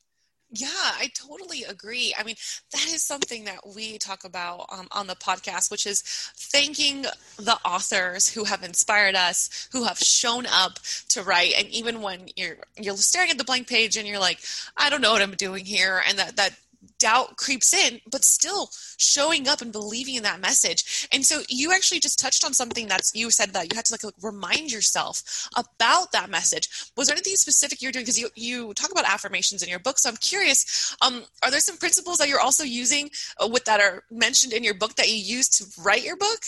[0.57, 2.15] Yeah, I totally agree.
[2.17, 2.37] I mean,
[2.73, 6.03] that is something that we talk about um, on the podcast, which is
[6.37, 7.03] thanking
[7.37, 11.55] the authors who have inspired us, who have shown up to write.
[11.59, 14.39] And even when you're you're staring at the blank page and you're like,
[14.77, 16.55] I don't know what I'm doing here, and that that
[16.99, 21.09] doubt creeps in, but still showing up and believing in that message.
[21.13, 23.95] And so you actually just touched on something that's you said that you had to
[23.95, 26.69] like, like remind yourself about that message.
[26.97, 28.05] Was there anything specific you're doing?
[28.05, 30.97] Because you you talk about affirmations in your book, so I'm curious.
[31.01, 33.11] Um, are there some principles that you're also using
[33.43, 36.41] uh, with that are mentioned in your book that you use to write your book?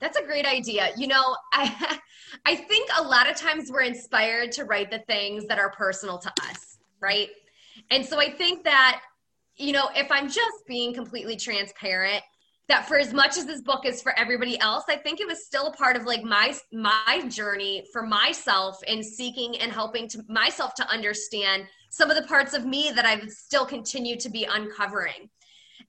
[0.00, 0.90] That's a great idea.
[0.96, 1.98] You know, I
[2.44, 6.18] I think a lot of times we're inspired to write the things that are personal
[6.18, 7.28] to us, right?
[7.90, 9.02] And so I think that
[9.56, 12.22] you know, if I'm just being completely transparent,
[12.68, 15.46] that for as much as this book is for everybody else, I think it was
[15.46, 20.22] still a part of like my my journey for myself in seeking and helping to
[20.28, 24.44] myself to understand some of the parts of me that I've still continued to be
[24.44, 25.30] uncovering.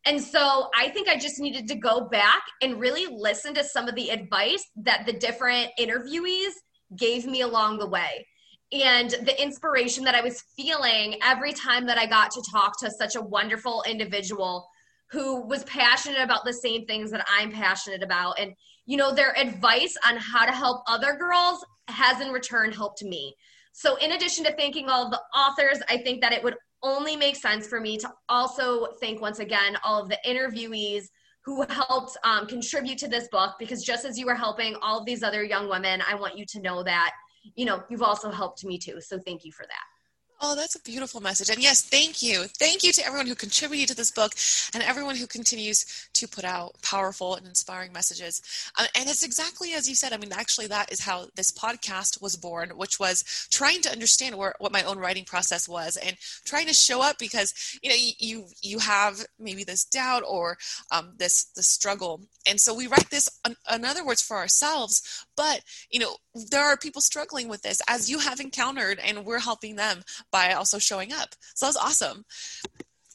[0.05, 3.87] And so I think I just needed to go back and really listen to some
[3.87, 6.53] of the advice that the different interviewees
[6.95, 8.25] gave me along the way
[8.71, 12.91] and the inspiration that I was feeling every time that I got to talk to
[12.91, 14.67] such a wonderful individual
[15.09, 18.39] who was passionate about the same things that I'm passionate about.
[18.39, 18.53] And,
[18.85, 23.33] you know, their advice on how to help other girls has in return helped me.
[23.71, 27.35] So, in addition to thanking all the authors, I think that it would only make
[27.35, 31.05] sense for me to also thank once again all of the interviewees
[31.45, 35.05] who helped um, contribute to this book because just as you were helping all of
[35.05, 37.11] these other young women, I want you to know that
[37.55, 39.01] you know, you've also helped me too.
[39.01, 39.96] So thank you for that.
[40.39, 41.49] Oh, that's a beautiful message.
[41.49, 42.43] And yes, thank you.
[42.59, 44.33] Thank you to everyone who contributed to this book
[44.71, 48.41] and everyone who continues to put out powerful and inspiring messages.
[48.77, 50.13] Uh, and it's exactly as you said.
[50.13, 54.35] I mean, actually, that is how this podcast was born, which was trying to understand
[54.37, 57.95] where, what my own writing process was and trying to show up because, you know,
[58.19, 60.57] you, you have maybe this doubt or
[60.91, 62.21] um, this, this struggle.
[62.47, 63.27] And so we write this,
[63.73, 65.25] in other words, for ourselves.
[65.35, 69.39] But, you know, there are people struggling with this as you have encountered, and we're
[69.39, 71.35] helping them by also showing up.
[71.55, 72.25] So that was awesome.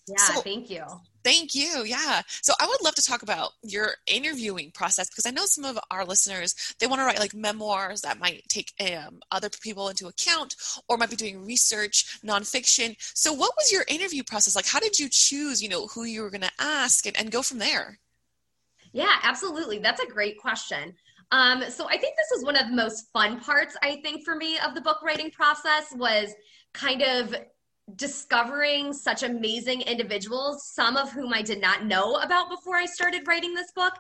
[0.09, 0.85] Yeah, so, thank you.
[1.23, 1.85] Thank you.
[1.85, 2.23] Yeah.
[2.43, 5.79] So I would love to talk about your interviewing process because I know some of
[5.91, 10.09] our listeners they want to write like memoirs that might take um, other people into
[10.09, 10.57] account
[10.89, 12.97] or might be doing research, nonfiction.
[13.15, 14.67] So what was your interview process like?
[14.67, 17.43] How did you choose, you know, who you were going to ask and, and go
[17.43, 18.01] from there?
[18.93, 19.79] Yeah, absolutely.
[19.79, 20.95] That's a great question.
[21.31, 24.37] Um, so I think this is one of the most fun parts, I think, for
[24.37, 26.35] me of the book writing process was
[26.73, 27.35] kind of
[27.97, 33.27] discovering such amazing individuals, some of whom I did not know about before I started
[33.27, 33.93] writing this book.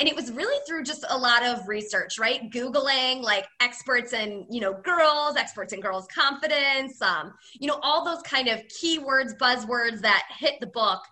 [0.00, 2.50] And it was really through just a lot of research, right?
[2.50, 8.04] Googling like experts in, you know, girls, experts in girls' confidence, um, you know, all
[8.04, 11.02] those kind of keywords, buzzwords that hit the book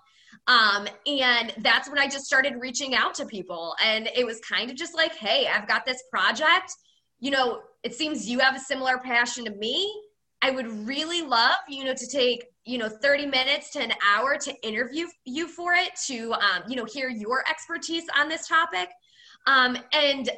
[0.47, 3.75] um, and that's when I just started reaching out to people.
[3.83, 6.73] And it was kind of just like, hey, I've got this project.
[7.19, 10.03] You know, it seems you have a similar passion to me.
[10.45, 14.37] I would really love, you know, to take, you know, 30 minutes to an hour
[14.37, 18.91] to interview you for it, to, um, you know, hear your expertise on this topic.
[19.47, 20.29] Um, and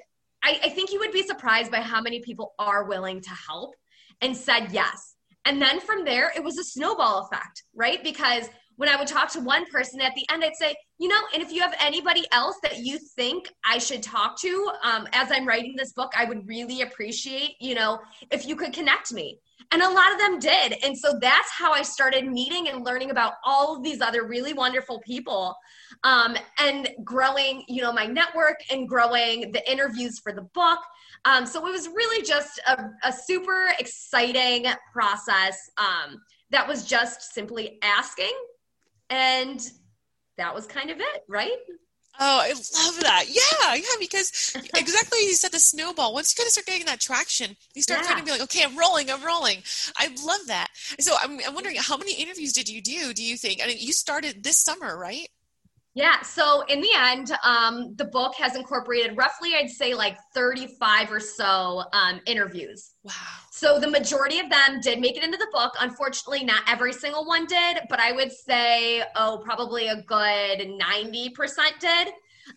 [0.45, 3.75] I, I think you would be surprised by how many people are willing to help
[4.21, 5.16] and said yes.
[5.45, 8.05] And then from there, it was a snowball effect, right?
[8.05, 11.21] Because when I would talk to one person at the end, I'd say, you know,
[11.35, 15.31] and if you have anybody else that you think I should talk to um, as
[15.33, 17.99] I'm writing this book, I would really appreciate, you know,
[18.31, 19.41] if you could connect me.
[19.73, 20.77] And a lot of them did.
[20.85, 24.53] And so that's how I started meeting and learning about all of these other really
[24.53, 25.57] wonderful people
[26.05, 30.79] um, and growing, you know, my network and growing the interviews for the book.
[31.25, 37.35] Um, so it was really just a, a super exciting process um, that was just
[37.35, 38.33] simply asking
[39.11, 39.61] and
[40.37, 41.57] that was kind of it, right?
[42.19, 43.25] Oh, I love that.
[43.29, 46.14] Yeah, yeah, because exactly you said the snowball.
[46.14, 48.07] Once you kind of start getting that traction, you start yeah.
[48.09, 49.59] kind of be like, okay, I'm rolling, I'm rolling.
[49.97, 50.69] I love that.
[50.99, 53.12] So I'm, I'm wondering, how many interviews did you do?
[53.12, 53.61] Do you think?
[53.62, 55.29] I mean, you started this summer, right?
[55.97, 56.21] Yeah.
[56.21, 61.21] So in the end, um, the book has incorporated roughly, I'd say, like 35 or
[61.21, 62.93] so um, interviews.
[63.03, 63.13] Wow.
[63.51, 65.73] So the majority of them did make it into the book.
[65.81, 71.33] Unfortunately, not every single one did, but I would say, oh, probably a good 90%
[71.81, 72.09] did.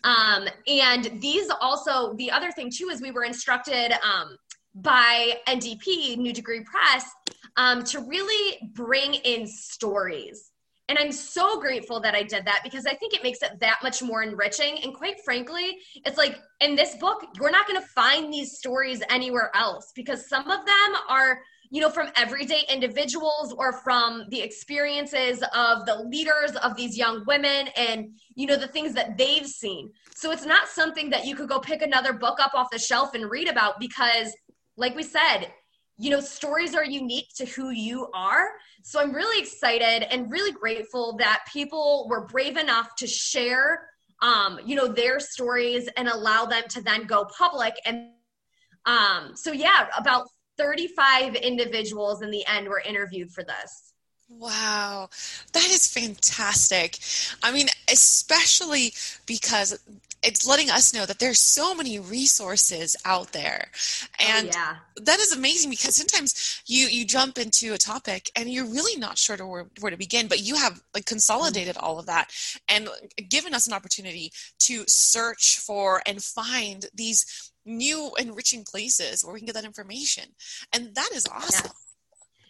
[0.04, 4.36] Um, and these also, the other thing too is we were instructed um,
[4.74, 7.10] by NDP, New Degree Press,
[7.56, 10.49] um, to really bring in stories
[10.90, 13.78] and I'm so grateful that I did that because I think it makes it that
[13.80, 14.82] much more enriching.
[14.82, 19.00] And quite frankly, it's like in this book, you're not going to find these stories
[19.08, 24.40] anywhere else because some of them are, you know, from everyday individuals or from the
[24.40, 29.46] experiences of the leaders of these young women and, you know, the things that they've
[29.46, 29.92] seen.
[30.16, 33.14] So it's not something that you could go pick another book up off the shelf
[33.14, 34.34] and read about because,
[34.76, 35.52] like we said,
[36.00, 38.52] you know, stories are unique to who you are.
[38.82, 43.90] So I'm really excited and really grateful that people were brave enough to share,
[44.22, 47.74] um, you know, their stories and allow them to then go public.
[47.84, 48.12] And
[48.86, 53.92] um, so, yeah, about 35 individuals in the end were interviewed for this.
[54.30, 55.10] Wow,
[55.52, 56.98] that is fantastic.
[57.42, 58.94] I mean, especially
[59.26, 59.78] because
[60.22, 64.76] it's letting us know that there's so many resources out there oh, and oh, yeah.
[64.96, 69.18] that is amazing because sometimes you you jump into a topic and you're really not
[69.18, 71.84] sure to where, where to begin but you have like consolidated mm-hmm.
[71.84, 72.30] all of that
[72.68, 72.88] and
[73.28, 79.40] given us an opportunity to search for and find these new enriching places where we
[79.40, 80.24] can get that information
[80.72, 81.70] and that is awesome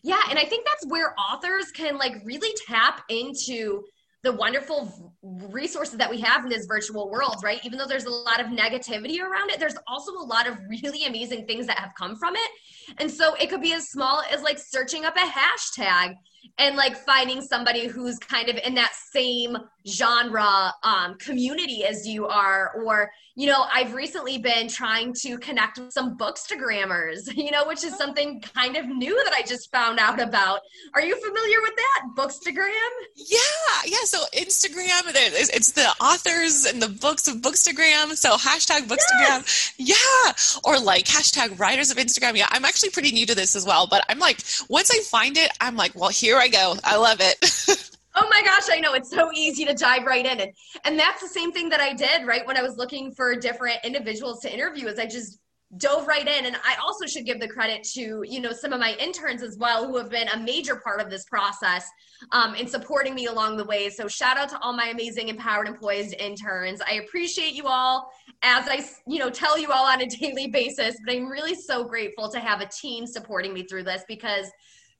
[0.02, 3.82] yeah, yeah and i think that's where authors can like really tap into
[4.22, 7.64] the wonderful resources that we have in this virtual world, right?
[7.64, 11.06] Even though there's a lot of negativity around it, there's also a lot of really
[11.06, 12.50] amazing things that have come from it.
[12.98, 16.14] And so it could be as small as like searching up a hashtag
[16.58, 22.26] and like finding somebody who's kind of in that same genre um, community as you
[22.26, 22.72] are.
[22.84, 27.84] Or you know i've recently been trying to connect with some bookstagrammers you know which
[27.84, 30.60] is something kind of new that i just found out about.
[30.94, 32.02] Are you familiar with that?
[32.16, 32.90] Bookstagram?
[33.16, 33.38] Yeah
[33.86, 34.04] yeah.
[34.04, 38.14] So instagram it's the authors and the books of bookstagram.
[38.16, 39.72] So hashtag bookstagram.
[39.76, 39.80] Yes.
[40.24, 40.70] yeah.
[40.70, 42.36] Or like hashtag writers of instagram.
[42.36, 45.36] Yeah i'm actually pretty new to this as well but i'm like once i find
[45.36, 46.76] it i'm like well here i go.
[46.84, 47.90] I love it.
[48.14, 48.94] Oh my gosh i know.
[48.94, 50.40] It's so easy to dive right in.
[50.40, 50.50] And
[50.84, 53.78] and that's the same thing that i did right when i was looking for different
[53.84, 55.38] individuals to interview is i just
[55.76, 56.46] dove right in.
[56.46, 59.56] And i also should give the credit to you know some of my interns as
[59.58, 61.88] well who have been a major part of this process
[62.32, 63.88] um, in supporting me along the way.
[63.88, 66.82] So shout out to all my amazing Empowered and Poised interns.
[66.86, 68.10] I appreciate you all.
[68.42, 71.84] As i you know tell you all on a daily basis but i'm really so
[71.84, 74.50] grateful to have a team supporting me through this because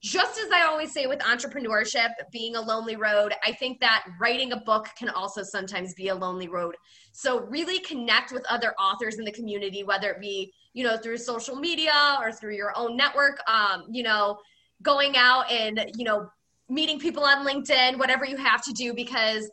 [0.02, 4.52] just as I always say with entrepreneurship being a lonely road, I think that writing
[4.52, 6.74] a book can also sometimes be a lonely road.
[7.12, 11.18] So really connect with other authors in the community, whether it be, you know, through
[11.18, 14.38] social media or through your own network, um, you know,
[14.82, 16.30] going out and, you know,
[16.70, 19.50] meeting people on LinkedIn, whatever you have to do, because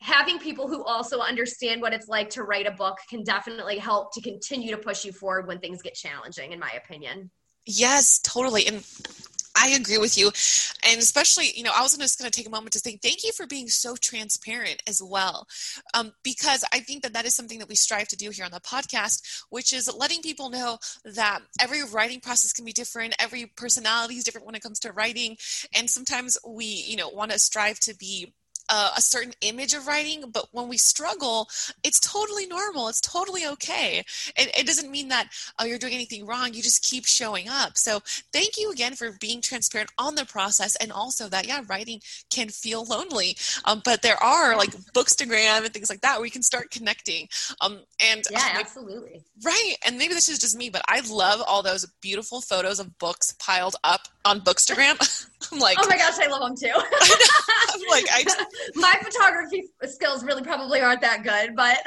[0.00, 4.12] having people who also understand what it's like to write a book can definitely help
[4.14, 7.30] to continue to push you forward when things get challenging, in my opinion.
[7.66, 8.66] Yes, totally.
[8.66, 8.84] And
[9.58, 10.26] I agree with you.
[10.88, 13.24] And especially, you know, I was just going to take a moment to say thank
[13.24, 15.46] you for being so transparent as well.
[15.94, 18.52] Um, because I think that that is something that we strive to do here on
[18.52, 23.14] the podcast, which is letting people know that every writing process can be different.
[23.18, 25.36] Every personality is different when it comes to writing.
[25.74, 28.32] And sometimes we, you know, want to strive to be
[28.68, 31.48] uh, a certain image of writing, but when we struggle,
[31.82, 32.88] it's totally normal.
[32.88, 34.04] It's totally okay.
[34.36, 36.54] It, it doesn't mean that oh, you're doing anything wrong.
[36.54, 37.76] You just keep showing up.
[37.76, 38.00] So
[38.32, 42.00] thank you again for being transparent on the process and also that, yeah, writing
[42.30, 43.36] can feel lonely.
[43.64, 47.28] Um, but there are like Bookstagram and things like that where you can start connecting.
[47.60, 47.80] Um,
[48.12, 49.22] and yeah, absolutely.
[49.44, 49.74] Right.
[49.86, 53.34] And maybe this is just me, but I love all those beautiful photos of books
[53.38, 54.98] piled up on Bookstagram.
[55.52, 56.72] I'm like, oh my gosh, I love them too.
[56.74, 58.38] I'm like, I just,
[58.74, 61.78] my photography skills really probably aren't that good, but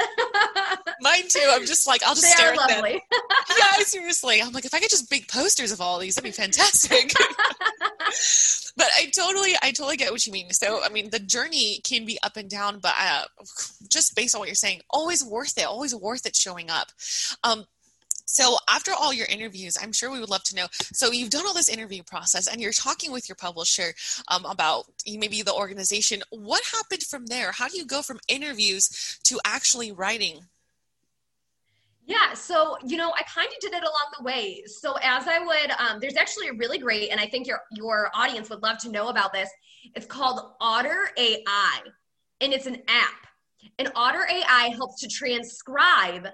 [1.01, 1.47] mine too.
[1.49, 2.91] I'm just like, I'll just they stare are at lovely.
[2.93, 3.01] them.
[3.57, 4.41] Yeah, seriously.
[4.41, 7.13] I'm like, if I could just make posters of all these, that'd be fantastic.
[8.77, 10.51] but I totally, I totally get what you mean.
[10.51, 13.23] So, I mean, the journey can be up and down, but uh,
[13.89, 15.65] just based on what you're saying, always worth it.
[15.65, 16.87] Always worth it showing up.
[17.43, 17.65] Um,
[18.31, 20.67] so after all your interviews, I'm sure we would love to know.
[20.93, 23.93] So you've done all this interview process, and you're talking with your publisher
[24.29, 26.21] um, about maybe the organization.
[26.29, 27.51] What happened from there?
[27.51, 30.39] How do you go from interviews to actually writing?
[32.05, 34.63] Yeah, so you know, I kind of did it along the way.
[34.65, 38.11] So as I would, um, there's actually a really great, and I think your your
[38.13, 39.49] audience would love to know about this.
[39.95, 41.79] It's called Otter AI,
[42.39, 43.27] and it's an app.
[43.77, 46.27] And Otter AI helps to transcribe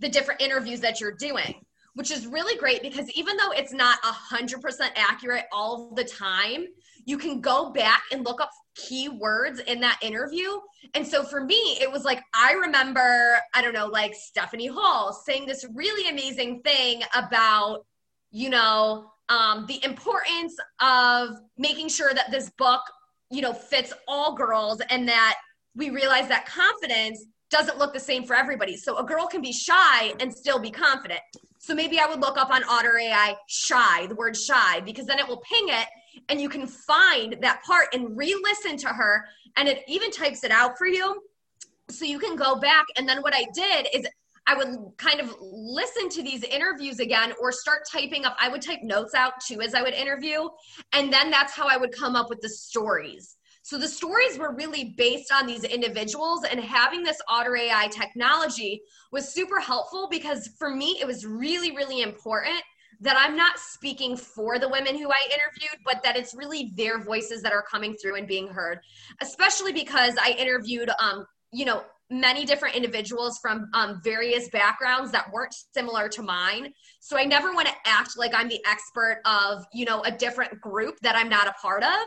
[0.00, 1.54] the different interviews that you're doing,
[1.94, 4.60] which is really great because even though it's not 100%
[4.96, 6.66] accurate all the time,
[7.04, 10.48] you can go back and look up keywords in that interview.
[10.94, 15.12] And so for me, it was like, I remember, I don't know, like Stephanie Hull
[15.12, 17.84] saying this really amazing thing about,
[18.30, 22.80] you know, um, the importance of making sure that this book,
[23.30, 25.36] you know, fits all girls and that
[25.74, 28.76] we realize that confidence doesn't look the same for everybody.
[28.76, 31.20] So a girl can be shy and still be confident.
[31.58, 35.20] So maybe I would look up on Otter AI shy, the word shy, because then
[35.20, 35.86] it will ping it
[36.28, 39.24] and you can find that part and re listen to her.
[39.56, 41.22] And it even types it out for you.
[41.90, 42.86] So you can go back.
[42.96, 44.06] And then what I did is
[44.46, 48.34] I would kind of listen to these interviews again or start typing up.
[48.40, 50.48] I would type notes out too as I would interview.
[50.92, 53.36] And then that's how I would come up with the stories.
[53.62, 58.82] So the stories were really based on these individuals, and having this Otter AI technology
[59.12, 62.60] was super helpful because for me, it was really, really important
[63.00, 67.02] that I'm not speaking for the women who I interviewed, but that it's really their
[67.02, 68.80] voices that are coming through and being heard,
[69.20, 75.32] especially because I interviewed, um, you know, many different individuals from um, various backgrounds that
[75.32, 76.72] weren't similar to mine.
[77.00, 80.60] So I never want to act like I'm the expert of, you know, a different
[80.60, 82.00] group that I'm not a part of.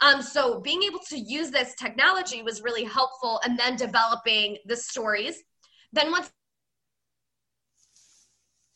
[0.00, 4.76] Um, so being able to use this technology was really helpful and then developing the
[4.76, 5.42] stories.
[5.92, 6.30] Then once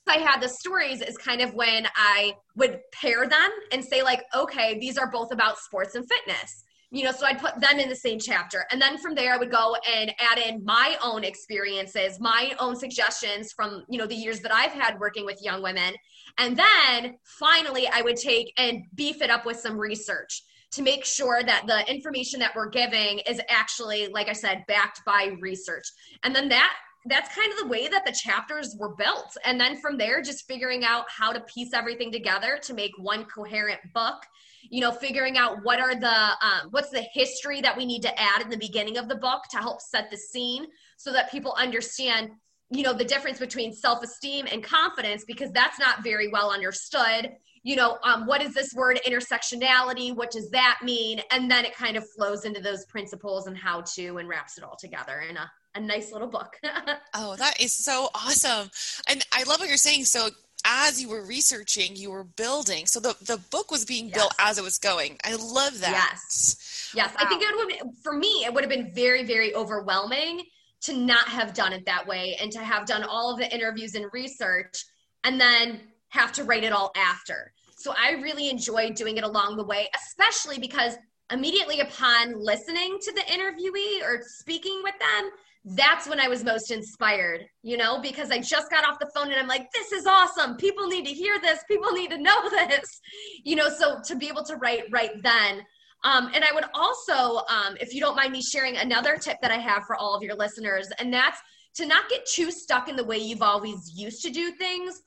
[0.06, 4.22] I had the stories is kind of when I would pair them and say like,
[4.36, 6.64] okay, these are both about sports and fitness
[6.94, 8.64] you know so i'd put them in the same chapter.
[8.70, 12.76] And then from there i would go and add in my own experiences my own
[12.76, 15.94] suggestions from you know the years that i've had working with young women.
[16.38, 21.04] And then finally i would take and beef it up with some research to make
[21.04, 25.86] sure that the information that we're giving is actually like i said backed by research.
[26.22, 26.72] And then that
[27.06, 29.36] that's kind of the way that the chapters were built.
[29.44, 33.26] And then from there just figuring out how to piece everything together to make one
[33.26, 34.24] coherent book
[34.70, 38.20] you know figuring out what are the um, what's the history that we need to
[38.20, 41.54] add in the beginning of the book to help set the scene so that people
[41.58, 42.30] understand
[42.70, 47.32] you know the difference between self-esteem and confidence because that's not very well understood.
[47.62, 50.14] You know um, what is this word intersectionality?
[50.14, 51.20] What does that mean?
[51.30, 54.64] And then it kind of flows into those principles and how to and wraps it
[54.64, 56.56] all together in a, a nice little book.
[57.16, 58.70] Oh that is so awesome.
[59.08, 60.04] And i love what you're saying.
[60.04, 60.30] So
[60.64, 62.86] as you were researching, you were building.
[62.86, 64.14] So the, the book was being yes.
[64.14, 65.18] built as it was going.
[65.24, 66.10] I love that.
[66.12, 66.90] Yes.
[66.94, 67.10] Yes.
[67.10, 67.16] Wow.
[67.20, 70.42] I think it would, have, for me, it would have been very, very overwhelming
[70.82, 73.94] to not have done it that way and to have done all of the interviews
[73.94, 74.84] and research
[75.24, 77.52] and then have to write it all after.
[77.76, 80.94] So I really enjoyed doing it along the way, especially because
[81.30, 85.30] immediately upon listening to the interviewee or speaking with them,
[85.64, 89.30] that's when I was most inspired, you know, because I just got off the phone
[89.30, 90.56] and I'm like, this is awesome.
[90.56, 91.60] People need to hear this.
[91.66, 93.00] People need to know this,
[93.44, 95.62] you know, so to be able to write right then.
[96.04, 99.50] Um, and I would also, um, if you don't mind me sharing another tip that
[99.50, 101.38] I have for all of your listeners, and that's
[101.76, 105.00] to not get too stuck in the way you've always used to do things,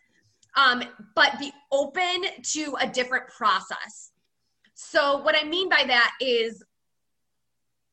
[0.56, 0.84] um,
[1.16, 4.12] but be open to a different process.
[4.80, 6.64] So, what I mean by that is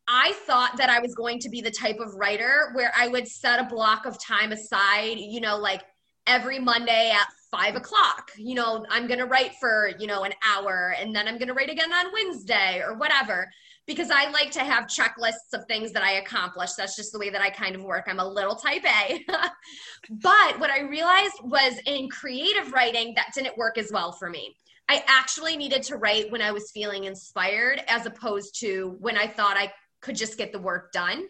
[0.07, 3.27] I thought that I was going to be the type of writer where I would
[3.27, 5.81] set a block of time aside, you know, like
[6.27, 8.33] every Monday at five o'clock.
[8.37, 11.49] You know, I'm going to write for, you know, an hour and then I'm going
[11.49, 13.51] to write again on Wednesday or whatever.
[13.87, 16.73] Because I like to have checklists of things that I accomplish.
[16.73, 18.05] That's just the way that I kind of work.
[18.09, 19.25] I'm a little type A.
[20.11, 24.55] but what I realized was in creative writing, that didn't work as well for me.
[24.89, 29.27] I actually needed to write when I was feeling inspired as opposed to when I
[29.27, 29.73] thought I
[30.03, 31.27] could just get the work done.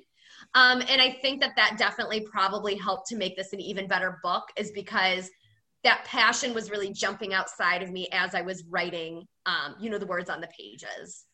[0.54, 4.18] Um, and I think that that definitely probably helped to make this an even better
[4.22, 5.30] book, is because
[5.84, 9.98] that passion was really jumping outside of me as I was writing, um, you know,
[9.98, 11.24] the words on the pages.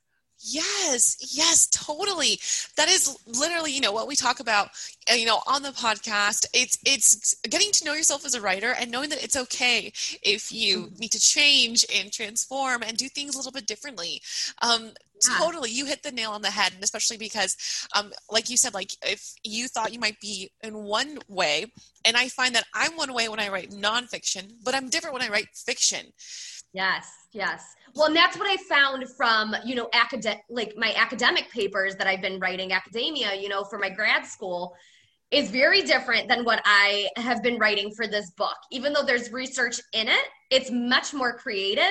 [0.43, 2.41] Yes, yes, totally.
[2.77, 4.71] That is literally, you know, what we talk about,
[5.11, 6.47] uh, you know, on the podcast.
[6.55, 10.51] It's it's getting to know yourself as a writer and knowing that it's okay if
[10.51, 10.99] you mm-hmm.
[10.99, 14.23] need to change and transform and do things a little bit differently.
[14.63, 14.93] Um,
[15.29, 15.37] yeah.
[15.37, 17.55] Totally, you hit the nail on the head, and especially because,
[17.95, 21.67] um, like you said, like if you thought you might be in one way,
[22.07, 25.23] and I find that I'm one way when I write nonfiction, but I'm different when
[25.23, 26.07] I write fiction.
[26.73, 27.63] Yes, yes.
[27.95, 32.07] Well, and that's what I found from, you know, academic, like my academic papers that
[32.07, 34.75] I've been writing academia, you know, for my grad school
[35.31, 38.57] is very different than what I have been writing for this book.
[38.73, 41.85] Even though there's research in it, it's much more creative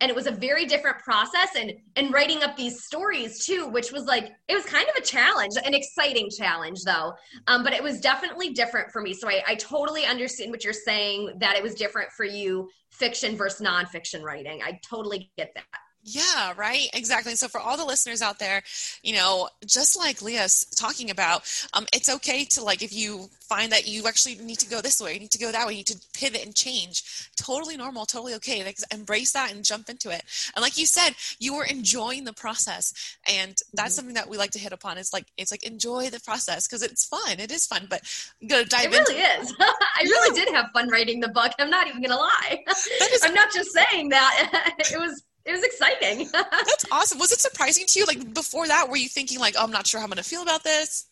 [0.00, 3.92] and it was a very different process and and writing up these stories too which
[3.92, 7.12] was like it was kind of a challenge an exciting challenge though.
[7.46, 9.14] Um, but it was definitely different for me.
[9.14, 13.36] So I, I totally understand what you're saying that it was different for you fiction
[13.36, 14.62] versus nonfiction writing.
[14.62, 15.64] I totally get that
[16.04, 16.88] yeah, right.
[16.94, 17.36] Exactly.
[17.36, 18.62] So for all the listeners out there,
[19.02, 21.42] you know, just like Leah's talking about,
[21.74, 25.00] um, it's okay to like if you find that you actually need to go this
[25.00, 27.30] way, you need to go that way, you need to pivot and change.
[27.36, 28.64] Totally normal, totally okay.
[28.64, 30.22] Like embrace that and jump into it.
[30.56, 33.94] And like you said, you were enjoying the process, and that's mm-hmm.
[33.94, 34.98] something that we like to hit upon.
[34.98, 37.38] It's like it's like enjoy the process because it's fun.
[37.38, 38.02] It is fun, but
[38.48, 38.86] gotta dive.
[38.86, 38.94] In.
[38.94, 39.54] It really is.
[39.60, 41.52] I really did have fun writing the book.
[41.60, 42.64] I'm not even gonna lie.
[43.22, 44.74] I'm not just saying that.
[44.78, 46.28] it was it was exciting.
[46.32, 47.18] That's awesome.
[47.18, 48.06] Was it surprising to you?
[48.06, 50.28] Like before that, were you thinking like, oh, I'm not sure how I'm going to
[50.28, 51.06] feel about this?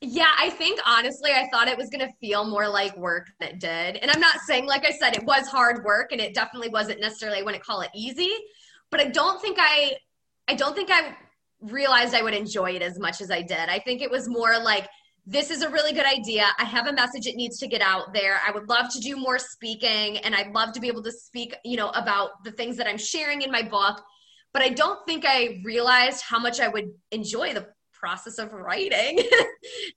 [0.00, 3.50] Yeah, I think honestly, I thought it was going to feel more like work than
[3.50, 3.96] it did.
[3.96, 7.00] And I'm not saying, like I said, it was hard work, and it definitely wasn't
[7.00, 7.38] necessarily.
[7.38, 8.30] I wouldn't call it easy,
[8.90, 9.94] but I don't think I,
[10.46, 11.16] I don't think I
[11.62, 13.70] realized I would enjoy it as much as I did.
[13.70, 14.86] I think it was more like
[15.26, 16.46] this is a really good idea.
[16.58, 18.40] I have a message it needs to get out there.
[18.46, 21.54] I would love to do more speaking and I'd love to be able to speak,
[21.64, 24.02] you know, about the things that I'm sharing in my book.
[24.52, 27.68] But I don't think I realized how much I would enjoy the
[28.04, 29.18] process of writing.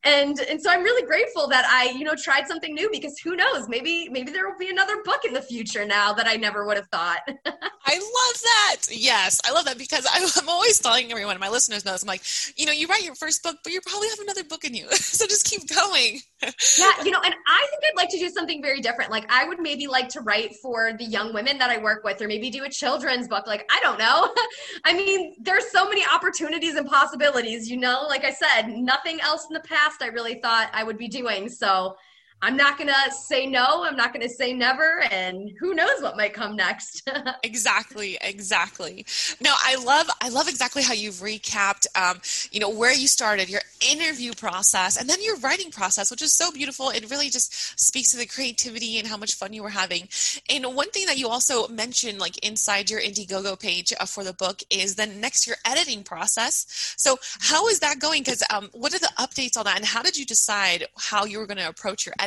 [0.03, 3.35] And and so i'm really grateful that i you know tried something new because who
[3.35, 6.65] knows maybe maybe there will be another book in the future now that i never
[6.65, 7.19] would have thought.
[7.27, 8.75] I love that.
[8.89, 12.21] Yes i love that because i'm always telling everyone my listeners knows i'm like
[12.55, 14.87] you know you write your first book but you probably have another book in you.
[15.17, 15.86] So just keep going
[16.41, 19.11] yeah you know and i think i'd like to do something very different.
[19.11, 22.21] Like i would maybe like to write for the young women that i work with
[22.21, 23.47] or maybe do a children's book.
[23.47, 24.33] Like i don't know.
[24.85, 28.05] I mean there's so many opportunities and possibilities you know?
[28.07, 31.49] Like I said, nothing else in the past I really thought I would be doing.
[31.49, 31.95] So
[32.41, 33.83] I'm not going to say no.
[33.83, 35.01] I'm not going to say never.
[35.11, 37.09] And who knows what might come next.
[37.43, 38.17] exactly.
[38.21, 39.05] Exactly.
[39.41, 42.21] No, I love, I love exactly how you've recapped, um,
[42.51, 43.61] you know, where you started, your
[43.91, 46.89] interview process, and then your writing process, which is so beautiful.
[46.89, 50.07] It really just speaks to the creativity and how much fun you were having.
[50.47, 54.33] And one thing that you also mentioned, like inside your Indiegogo page uh, for the
[54.33, 56.93] book, is then next your editing process.
[56.97, 58.21] So how is that going?
[58.21, 61.39] Because um, what are the updates on that, and how did you decide how you
[61.39, 62.26] were going to approach your editing?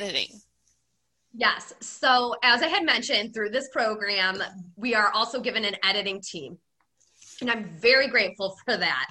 [1.33, 1.73] Yes.
[1.81, 4.43] So, as I had mentioned through this program,
[4.77, 6.59] we are also given an editing team.
[7.41, 9.07] And I'm very grateful for that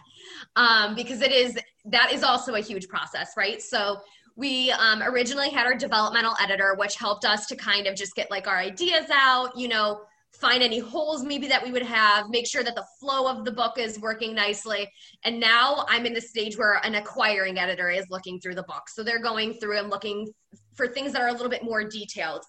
[0.56, 3.62] um, because it is that is also a huge process, right?
[3.62, 3.98] So,
[4.36, 8.32] we um, originally had our developmental editor, which helped us to kind of just get
[8.32, 12.48] like our ideas out, you know, find any holes maybe that we would have, make
[12.48, 14.90] sure that the flow of the book is working nicely.
[15.26, 18.84] And now I'm in the stage where an acquiring editor is looking through the book.
[18.88, 20.32] So they're going through and looking
[20.76, 22.44] for things that are a little bit more detailed.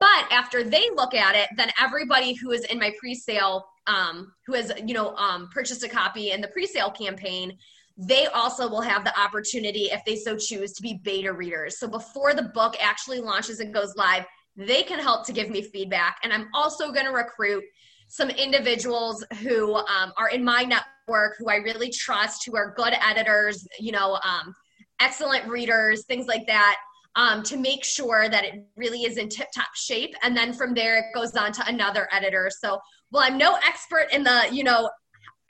[0.00, 4.54] But after they look at it, then everybody who is in my pre-sale, um, who
[4.54, 7.56] has you know um, purchased a copy in the pre-sale campaign,
[7.96, 11.78] they also will have the opportunity, if they so choose, to be beta readers.
[11.78, 14.24] So before the book actually launches and goes live,
[14.56, 16.18] they can help to give me feedback.
[16.22, 17.64] And I'm also going to recruit
[18.08, 22.94] some individuals who um, are in my network who I really trust, who are good
[23.00, 24.54] editors, you know, um,
[25.00, 26.76] excellent readers, things like that.
[27.14, 30.14] Um, to make sure that it really is in tip top shape.
[30.22, 32.50] And then from there, it goes on to another editor.
[32.50, 32.78] So,
[33.10, 34.88] well, I'm no expert in the, you know,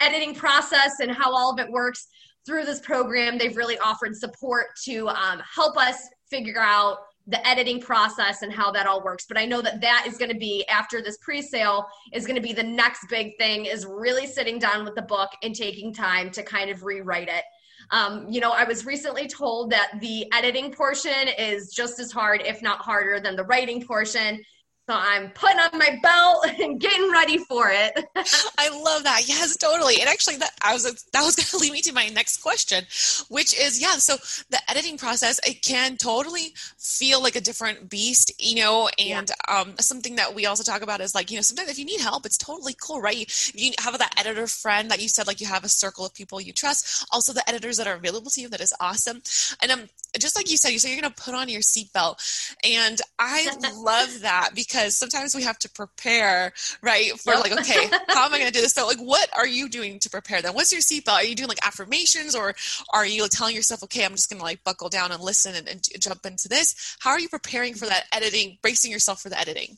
[0.00, 2.08] editing process and how all of it works
[2.44, 3.38] through this program.
[3.38, 8.72] They've really offered support to um, help us figure out the editing process and how
[8.72, 11.86] that all works but i know that that is going to be after this pre-sale
[12.12, 15.30] is going to be the next big thing is really sitting down with the book
[15.42, 17.44] and taking time to kind of rewrite it
[17.90, 22.42] um, you know i was recently told that the editing portion is just as hard
[22.42, 24.42] if not harder than the writing portion
[24.88, 27.92] so I'm putting on my belt and getting ready for it.
[28.58, 29.22] I love that.
[29.26, 30.00] Yes, totally.
[30.00, 32.84] And actually, that I was that was going to lead me to my next question,
[33.28, 33.92] which is yeah.
[33.92, 34.16] So
[34.50, 38.88] the editing process it can totally feel like a different beast, you know.
[38.98, 39.60] And yeah.
[39.60, 42.00] um, something that we also talk about is like you know sometimes if you need
[42.00, 43.16] help, it's totally cool, right?
[43.16, 46.12] You, you have that editor friend that you said like you have a circle of
[46.12, 47.06] people you trust.
[47.12, 49.22] Also, the editors that are available to you that is awesome.
[49.62, 49.82] And um,
[50.18, 53.48] just like you said, you said you're going to put on your seatbelt, and I
[53.76, 56.52] love that because because sometimes we have to prepare,
[56.82, 57.12] right?
[57.20, 57.42] For yep.
[57.42, 58.72] like, okay, how am I going to do this?
[58.82, 60.54] So, like, what are you doing to prepare then?
[60.54, 61.12] What's your seatbelt?
[61.12, 62.54] Are you doing like affirmations or
[62.94, 65.68] are you telling yourself, okay, I'm just going to like buckle down and listen and,
[65.68, 66.96] and jump into this?
[67.00, 69.76] How are you preparing for that editing, bracing yourself for the editing?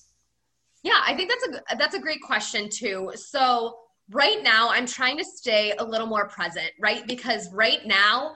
[0.84, 3.10] Yeah, I think that's a that's a great question too.
[3.16, 3.78] So
[4.10, 7.04] right now I'm trying to stay a little more present, right?
[7.04, 8.34] Because right now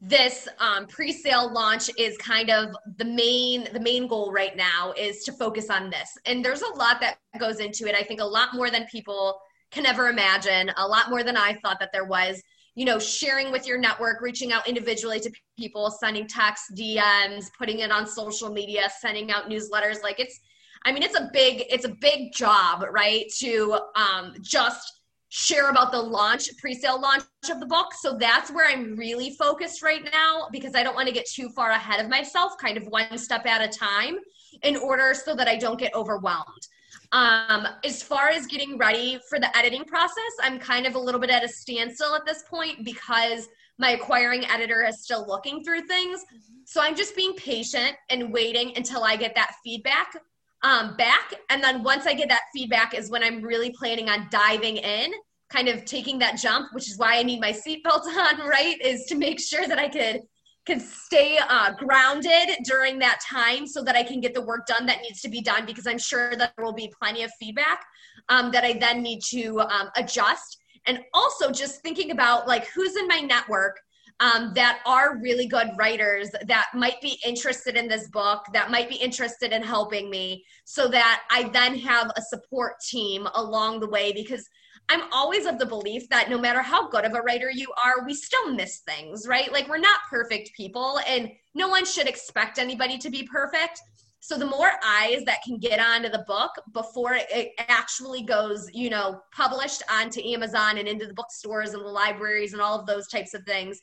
[0.00, 5.24] this um, pre-sale launch is kind of the main the main goal right now is
[5.24, 6.16] to focus on this.
[6.24, 7.96] And there's a lot that goes into it.
[7.96, 9.40] I think a lot more than people
[9.72, 12.42] can ever imagine a lot more than i thought that there was.
[12.76, 17.80] You know sharing with your network reaching out individually to people sending texts dms putting
[17.80, 20.00] it on social media sending out newsletters.
[20.00, 20.38] Like it's
[20.84, 24.97] i mean it's a big it's a big job right to um, just
[25.30, 27.92] share about the launch, pre-sale launch of the book.
[28.00, 31.50] So that's where I'm really focused right now because I don't want to get too
[31.50, 34.16] far ahead of myself, kind of one step at a time
[34.62, 36.68] in order so that I don't get overwhelmed.
[37.12, 41.20] Um, as far as getting ready for the editing process, I'm kind of a little
[41.20, 43.48] bit at a standstill at this point because
[43.78, 46.24] my acquiring editor is still looking through things.
[46.64, 50.16] So I'm just being patient and waiting until I get that feedback
[50.62, 51.34] um, back.
[51.50, 55.12] And then once I get that feedback is when I'm really planning on diving in,
[55.50, 58.76] kind of taking that jump, which is why I need my seatbelt on, right?
[58.80, 60.22] Is to make sure that I could
[60.66, 64.84] could stay uh, grounded during that time so that I can get the work done
[64.84, 67.82] that needs to be done because I'm sure that there will be plenty of feedback
[68.28, 70.58] um, that I then need to um, adjust.
[70.86, 73.80] And also just thinking about like who's in my network
[74.20, 78.88] um, that are really good writers that might be interested in this book, that might
[78.88, 83.88] be interested in helping me, so that I then have a support team along the
[83.88, 84.12] way.
[84.12, 84.48] Because
[84.88, 88.06] I'm always of the belief that no matter how good of a writer you are,
[88.06, 89.52] we still miss things, right?
[89.52, 93.80] Like we're not perfect people, and no one should expect anybody to be perfect.
[94.20, 98.90] So the more eyes that can get onto the book before it actually goes, you
[98.90, 103.06] know, published onto Amazon and into the bookstores and the libraries and all of those
[103.06, 103.78] types of things,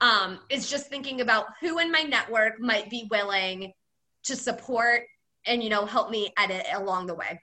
[0.00, 3.72] um, is just thinking about who in my network might be willing
[4.24, 5.02] to support
[5.46, 7.40] and you know help me edit along the way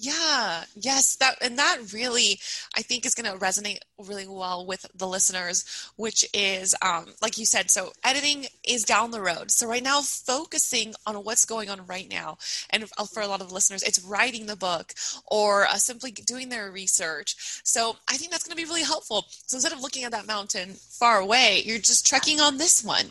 [0.00, 2.38] yeah, yes, that and that really
[2.76, 7.36] I think is going to resonate really well with the listeners, which is um, like
[7.36, 7.68] you said.
[7.68, 9.50] So editing is down the road.
[9.50, 12.38] So right now, focusing on what's going on right now,
[12.70, 14.94] and for a lot of listeners, it's writing the book
[15.26, 17.34] or uh, simply doing their research.
[17.64, 19.24] So I think that's going to be really helpful.
[19.46, 23.06] So instead of looking at that mountain far away, you're just trekking on this one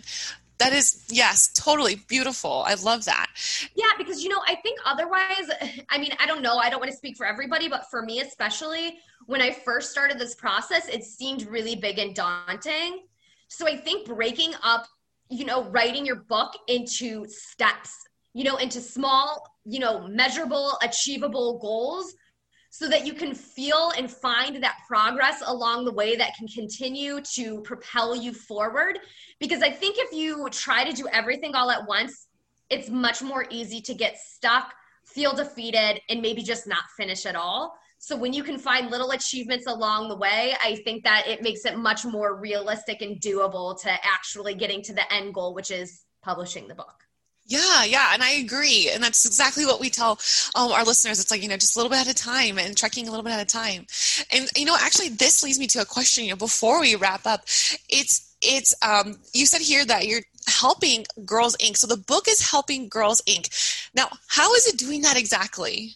[0.59, 2.63] that is yes totally beautiful.
[2.65, 3.27] I love that.
[3.75, 5.49] Yeah because you know i think otherwise
[5.89, 6.57] i mean i don't know.
[6.57, 10.19] I don't want to speak for everybody but for me especially when i first started
[10.19, 13.05] this process it seemed really big and daunting.
[13.49, 14.87] So i think breaking up
[15.29, 17.91] you know writing your book into steps
[18.33, 22.13] you know into small you know measurable achievable goals
[22.69, 27.21] so that you can feel and find that progress along the way that can continue
[27.35, 28.99] to propel you forward.
[29.39, 32.27] Because I think if you try to do everything all at once,
[32.69, 34.73] it's much more easy to get stuck,
[35.05, 37.73] feel defeated, and maybe just not finish at all.
[37.99, 41.65] So when you can find little achievements along the way, I think that it makes
[41.65, 46.03] it much more realistic and doable to actually getting to the end goal, which is
[46.21, 47.06] publishing the book.
[47.49, 50.19] Yeah, yeah, and I agree, and that's exactly what we tell
[50.53, 51.17] um, our listeners.
[51.17, 53.23] It's like you know, just a little bit at a time, and trekking a little
[53.23, 53.87] bit at a time.
[54.33, 56.25] And you know, actually, this leads me to a question.
[56.25, 57.43] You know, before we wrap up,
[57.87, 61.77] it's it's um, you said here that you're helping Girls Inc.
[61.77, 63.49] So the book is helping Girls Inc.
[63.93, 65.93] Now, how is it doing that exactly?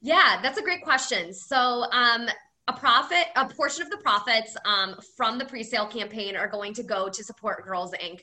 [0.00, 1.32] Yeah, that's a great question.
[1.32, 1.56] So,
[1.90, 2.28] um,
[2.68, 6.82] a profit, a portion of the profits um, from the pre-sale campaign are going to
[6.82, 8.22] go to support Girls Inc.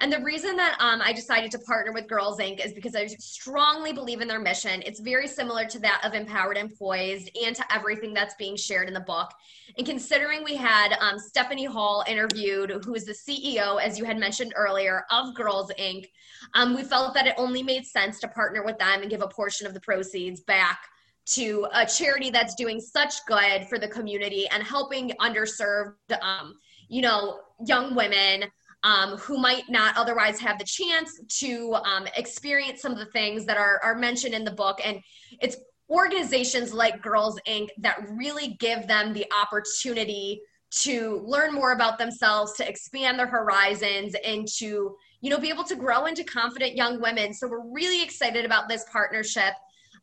[0.00, 2.64] And the reason that um, I decided to partner with Girls Inc.
[2.64, 4.82] is because I strongly believe in their mission.
[4.86, 8.88] It's very similar to that of Empowered and Poised and to everything that's being shared
[8.88, 9.30] in the book.
[9.76, 14.18] And considering we had um, Stephanie Hull interviewed, who is the CEO, as you had
[14.18, 16.08] mentioned earlier, of Girls Inc.,
[16.54, 19.28] um, we felt that it only made sense to partner with them and give a
[19.28, 20.78] portion of the proceeds back
[21.24, 26.54] to a charity that's doing such good for the community and helping underserved, um,
[26.88, 28.44] you know, young women
[28.84, 33.46] um, who might not otherwise have the chance to um, experience some of the things
[33.46, 34.80] that are, are mentioned in the book.
[34.84, 35.00] And
[35.40, 35.56] it's
[35.88, 37.68] organizations like Girls Inc.
[37.78, 40.40] that really give them the opportunity
[40.80, 45.64] to learn more about themselves, to expand their horizons, and to you know be able
[45.64, 47.34] to grow into confident young women.
[47.34, 49.52] So we're really excited about this partnership.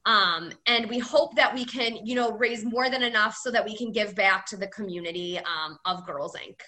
[0.09, 3.63] Um, and we hope that we can, you know, raise more than enough so that
[3.63, 6.61] we can give back to the community um, of Girls Inc.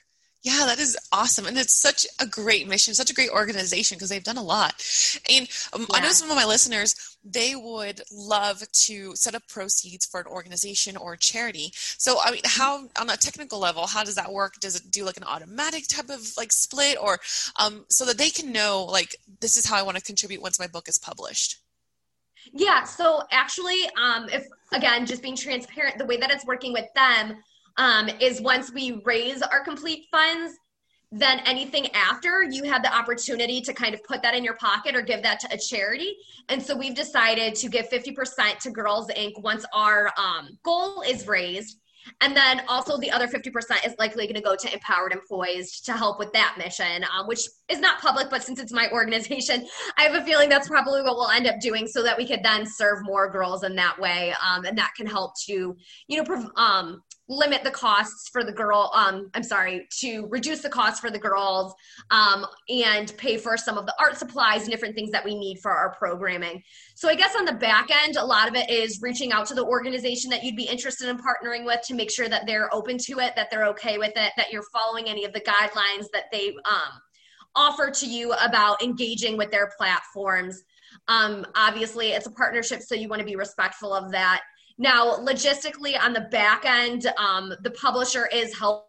[0.44, 1.48] Yeah, that is awesome.
[1.48, 4.74] And it's such a great mission, such a great organization because they've done a lot.
[5.28, 5.98] And um, yeah.
[5.98, 10.28] I know some of my listeners, they would love to set up proceeds for an
[10.28, 11.72] organization or a charity.
[11.74, 14.60] So, I mean, how, on a technical level, how does that work?
[14.60, 17.20] Does it do like an automatic type of like split or
[17.56, 20.60] um, so that they can know, like, this is how I want to contribute once
[20.60, 21.58] my book is published?
[22.54, 22.84] Yeah.
[22.84, 27.38] So actually, um, if again, just being transparent, the way that it's working with them
[27.78, 30.54] um, is once we raise our complete funds,
[31.12, 34.96] then anything after you have the opportunity to kind of put that in your pocket
[34.96, 36.16] or give that to a charity.
[36.48, 39.42] And so we've decided to give 50% to Girls Inc.
[39.42, 41.81] once our um, goal is raised.
[42.22, 45.94] And then also the other 50% is likely going to go to Empowered Poised to
[45.94, 50.04] help with that mission, um, which is not public, but since it's my organization, I
[50.04, 52.66] have a feeling that's probably what we'll end up doing so that we could then
[52.66, 54.34] serve more girls in that way.
[54.46, 55.76] Um, and that can help to,
[56.08, 57.02] you know, prov- um,
[57.32, 61.18] limit the costs for the girl um i'm sorry to reduce the costs for the
[61.18, 61.74] girls
[62.12, 65.58] um and pay for some of the art supplies and different things that we need
[65.60, 66.62] for our programming.
[66.94, 69.54] So i guess on the back end a lot of it is reaching out to
[69.54, 72.98] the organization that you'd be interested in partnering with to make sure that they're open
[72.98, 76.26] to it that they're okay with it that you're following any of the guidelines that
[76.34, 77.00] they um
[77.56, 80.64] offer to you about engaging with their platforms.
[81.08, 84.42] Um, obviously it's a partnership so you want to be respectful of that
[84.78, 88.84] now, logistically on the back end, um, the publisher is helping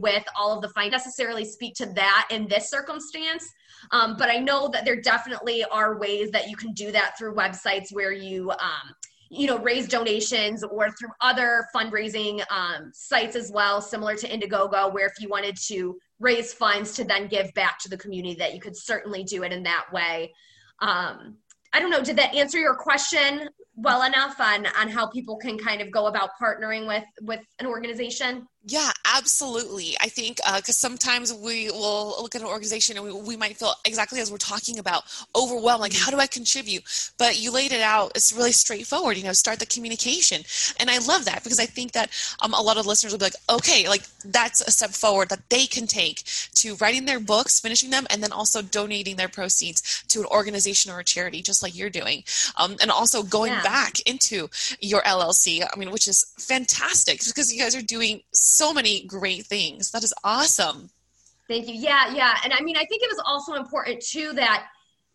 [0.00, 3.50] with all of the fine necessarily speak to that in this circumstance.
[3.92, 7.34] Um, but i know that there definitely are ways that you can do that through
[7.34, 8.94] websites where you um,
[9.30, 14.92] you know raise donations or through other fundraising um, sites as well similar to indiegogo
[14.92, 18.54] where if you wanted to raise funds to then give back to the community that
[18.54, 20.34] you could certainly do it in that way.
[20.80, 21.36] Um,
[21.72, 25.56] I don't know, did that answer your question well enough on on how people can
[25.58, 28.46] kind of go about partnering with with an organization?
[28.68, 29.96] Yeah, absolutely.
[29.98, 33.56] I think because uh, sometimes we will look at an organization and we, we might
[33.56, 35.04] feel exactly as we're talking about
[35.34, 36.84] overwhelmed, like how do I contribute?
[37.16, 38.12] But you laid it out.
[38.14, 39.16] It's really straightforward.
[39.16, 40.42] You know, start the communication,
[40.78, 42.10] and I love that because I think that
[42.42, 45.48] um, a lot of listeners will be like, okay, like that's a step forward that
[45.48, 46.24] they can take
[46.56, 50.92] to writing their books, finishing them, and then also donating their proceeds to an organization
[50.92, 52.22] or a charity, just like you're doing,
[52.58, 53.62] um, and also going yeah.
[53.62, 55.64] back into your LLC.
[55.64, 59.90] I mean, which is fantastic because you guys are doing so many great things.
[59.90, 60.90] That is awesome.
[61.48, 61.74] Thank you.
[61.74, 62.36] Yeah, yeah.
[62.44, 64.66] And I mean, I think it was also important too that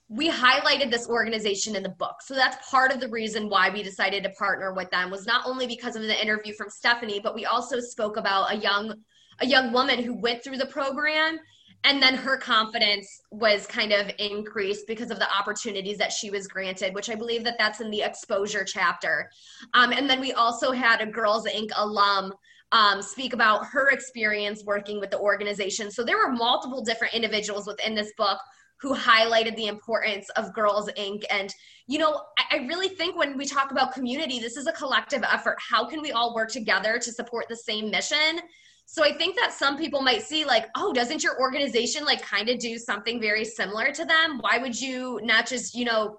[0.10, 2.16] we highlighted this organization in the book.
[2.22, 5.46] So that's part of the reason why we decided to partner with them was not
[5.46, 8.96] only because of the interview from Stephanie, but we also spoke about a young
[9.40, 11.40] a young woman who went through the program
[11.86, 16.48] and then her confidence was kind of increased because of the opportunities that she was
[16.48, 19.30] granted which i believe that that's in the exposure chapter
[19.74, 22.32] um, and then we also had a girls inc alum
[22.74, 25.92] um, speak about her experience working with the organization.
[25.92, 28.40] So there were multiple different individuals within this book
[28.82, 31.24] who highlighted the importance of Girls Inc.
[31.30, 31.54] And,
[31.88, 35.24] you know, I, I really think when we talk about community, this is a collective
[35.24, 35.58] effort.
[35.60, 38.42] How can we all work together to support the same mission?
[38.86, 42.50] So I think that some people might see like, oh, doesn't your organization like kind
[42.50, 44.40] of do something very similar to them?
[44.42, 46.18] Why would you not just, you know,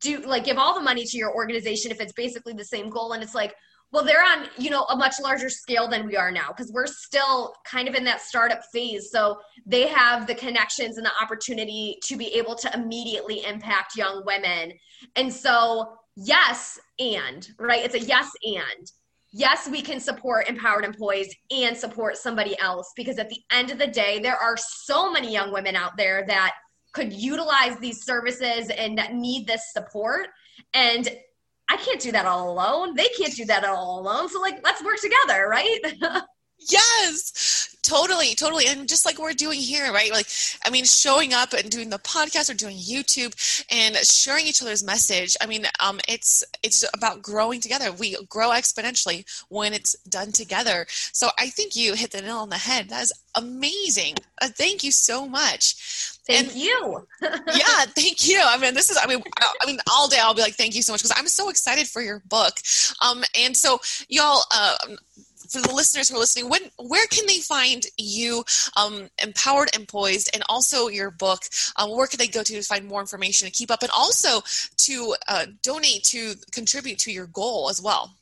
[0.00, 3.12] do like give all the money to your organization if it's basically the same goal?
[3.12, 3.54] And it's like,
[3.92, 6.86] Well, they're on, you know, a much larger scale than we are now because we're
[6.86, 9.10] still kind of in that startup phase.
[9.10, 14.22] So they have the connections and the opportunity to be able to immediately impact young
[14.24, 14.72] women.
[15.16, 17.84] And so, yes, and, right?
[17.84, 18.90] It's a yes, and.
[19.32, 23.70] Yes, we can support Empowered and Poised and support somebody else because at the end
[23.70, 26.54] of the day, there are so many young women out there that
[26.92, 30.28] could utilize these services and that need this support.
[30.74, 31.08] And
[31.70, 32.96] I can't do that all alone.
[32.96, 34.28] They can't do that all alone.
[34.28, 35.78] So like let's work together, right?
[36.70, 40.26] yes totally totally and just like we're doing here right like
[40.64, 43.34] i mean showing up and doing the podcast or doing youtube
[43.70, 48.50] and sharing each other's message i mean um, it's it's about growing together we grow
[48.50, 52.88] exponentially when it's done together so i think you hit the nail on the head
[52.88, 57.06] that is amazing uh, thank you so much Thank and, you.
[57.22, 58.40] yeah, thank you.
[58.40, 58.98] I mean, this is.
[59.02, 61.26] I mean, I mean, all day I'll be like, thank you so much because I'm
[61.26, 62.54] so excited for your book.
[63.00, 64.76] Um, and so y'all, uh,
[65.50, 68.44] for the listeners who are listening, when where can they find you,
[68.76, 71.40] um, empowered and poised, and also your book?
[71.76, 74.42] Um, where can they go to to find more information and keep up, and also
[74.78, 78.14] to uh, donate to contribute to your goal as well?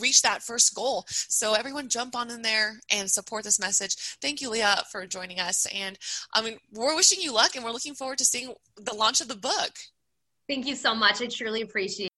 [0.00, 1.06] reach that first goal.
[1.08, 3.96] So, everyone jump on in there and support this message.
[4.22, 5.66] Thank you, Leah, for joining us.
[5.74, 5.98] And
[6.32, 9.26] I mean, we're wishing you luck and we're looking forward to seeing the launch of
[9.26, 9.72] the book.
[10.48, 11.20] Thank you so much.
[11.20, 12.12] I truly appreciate it.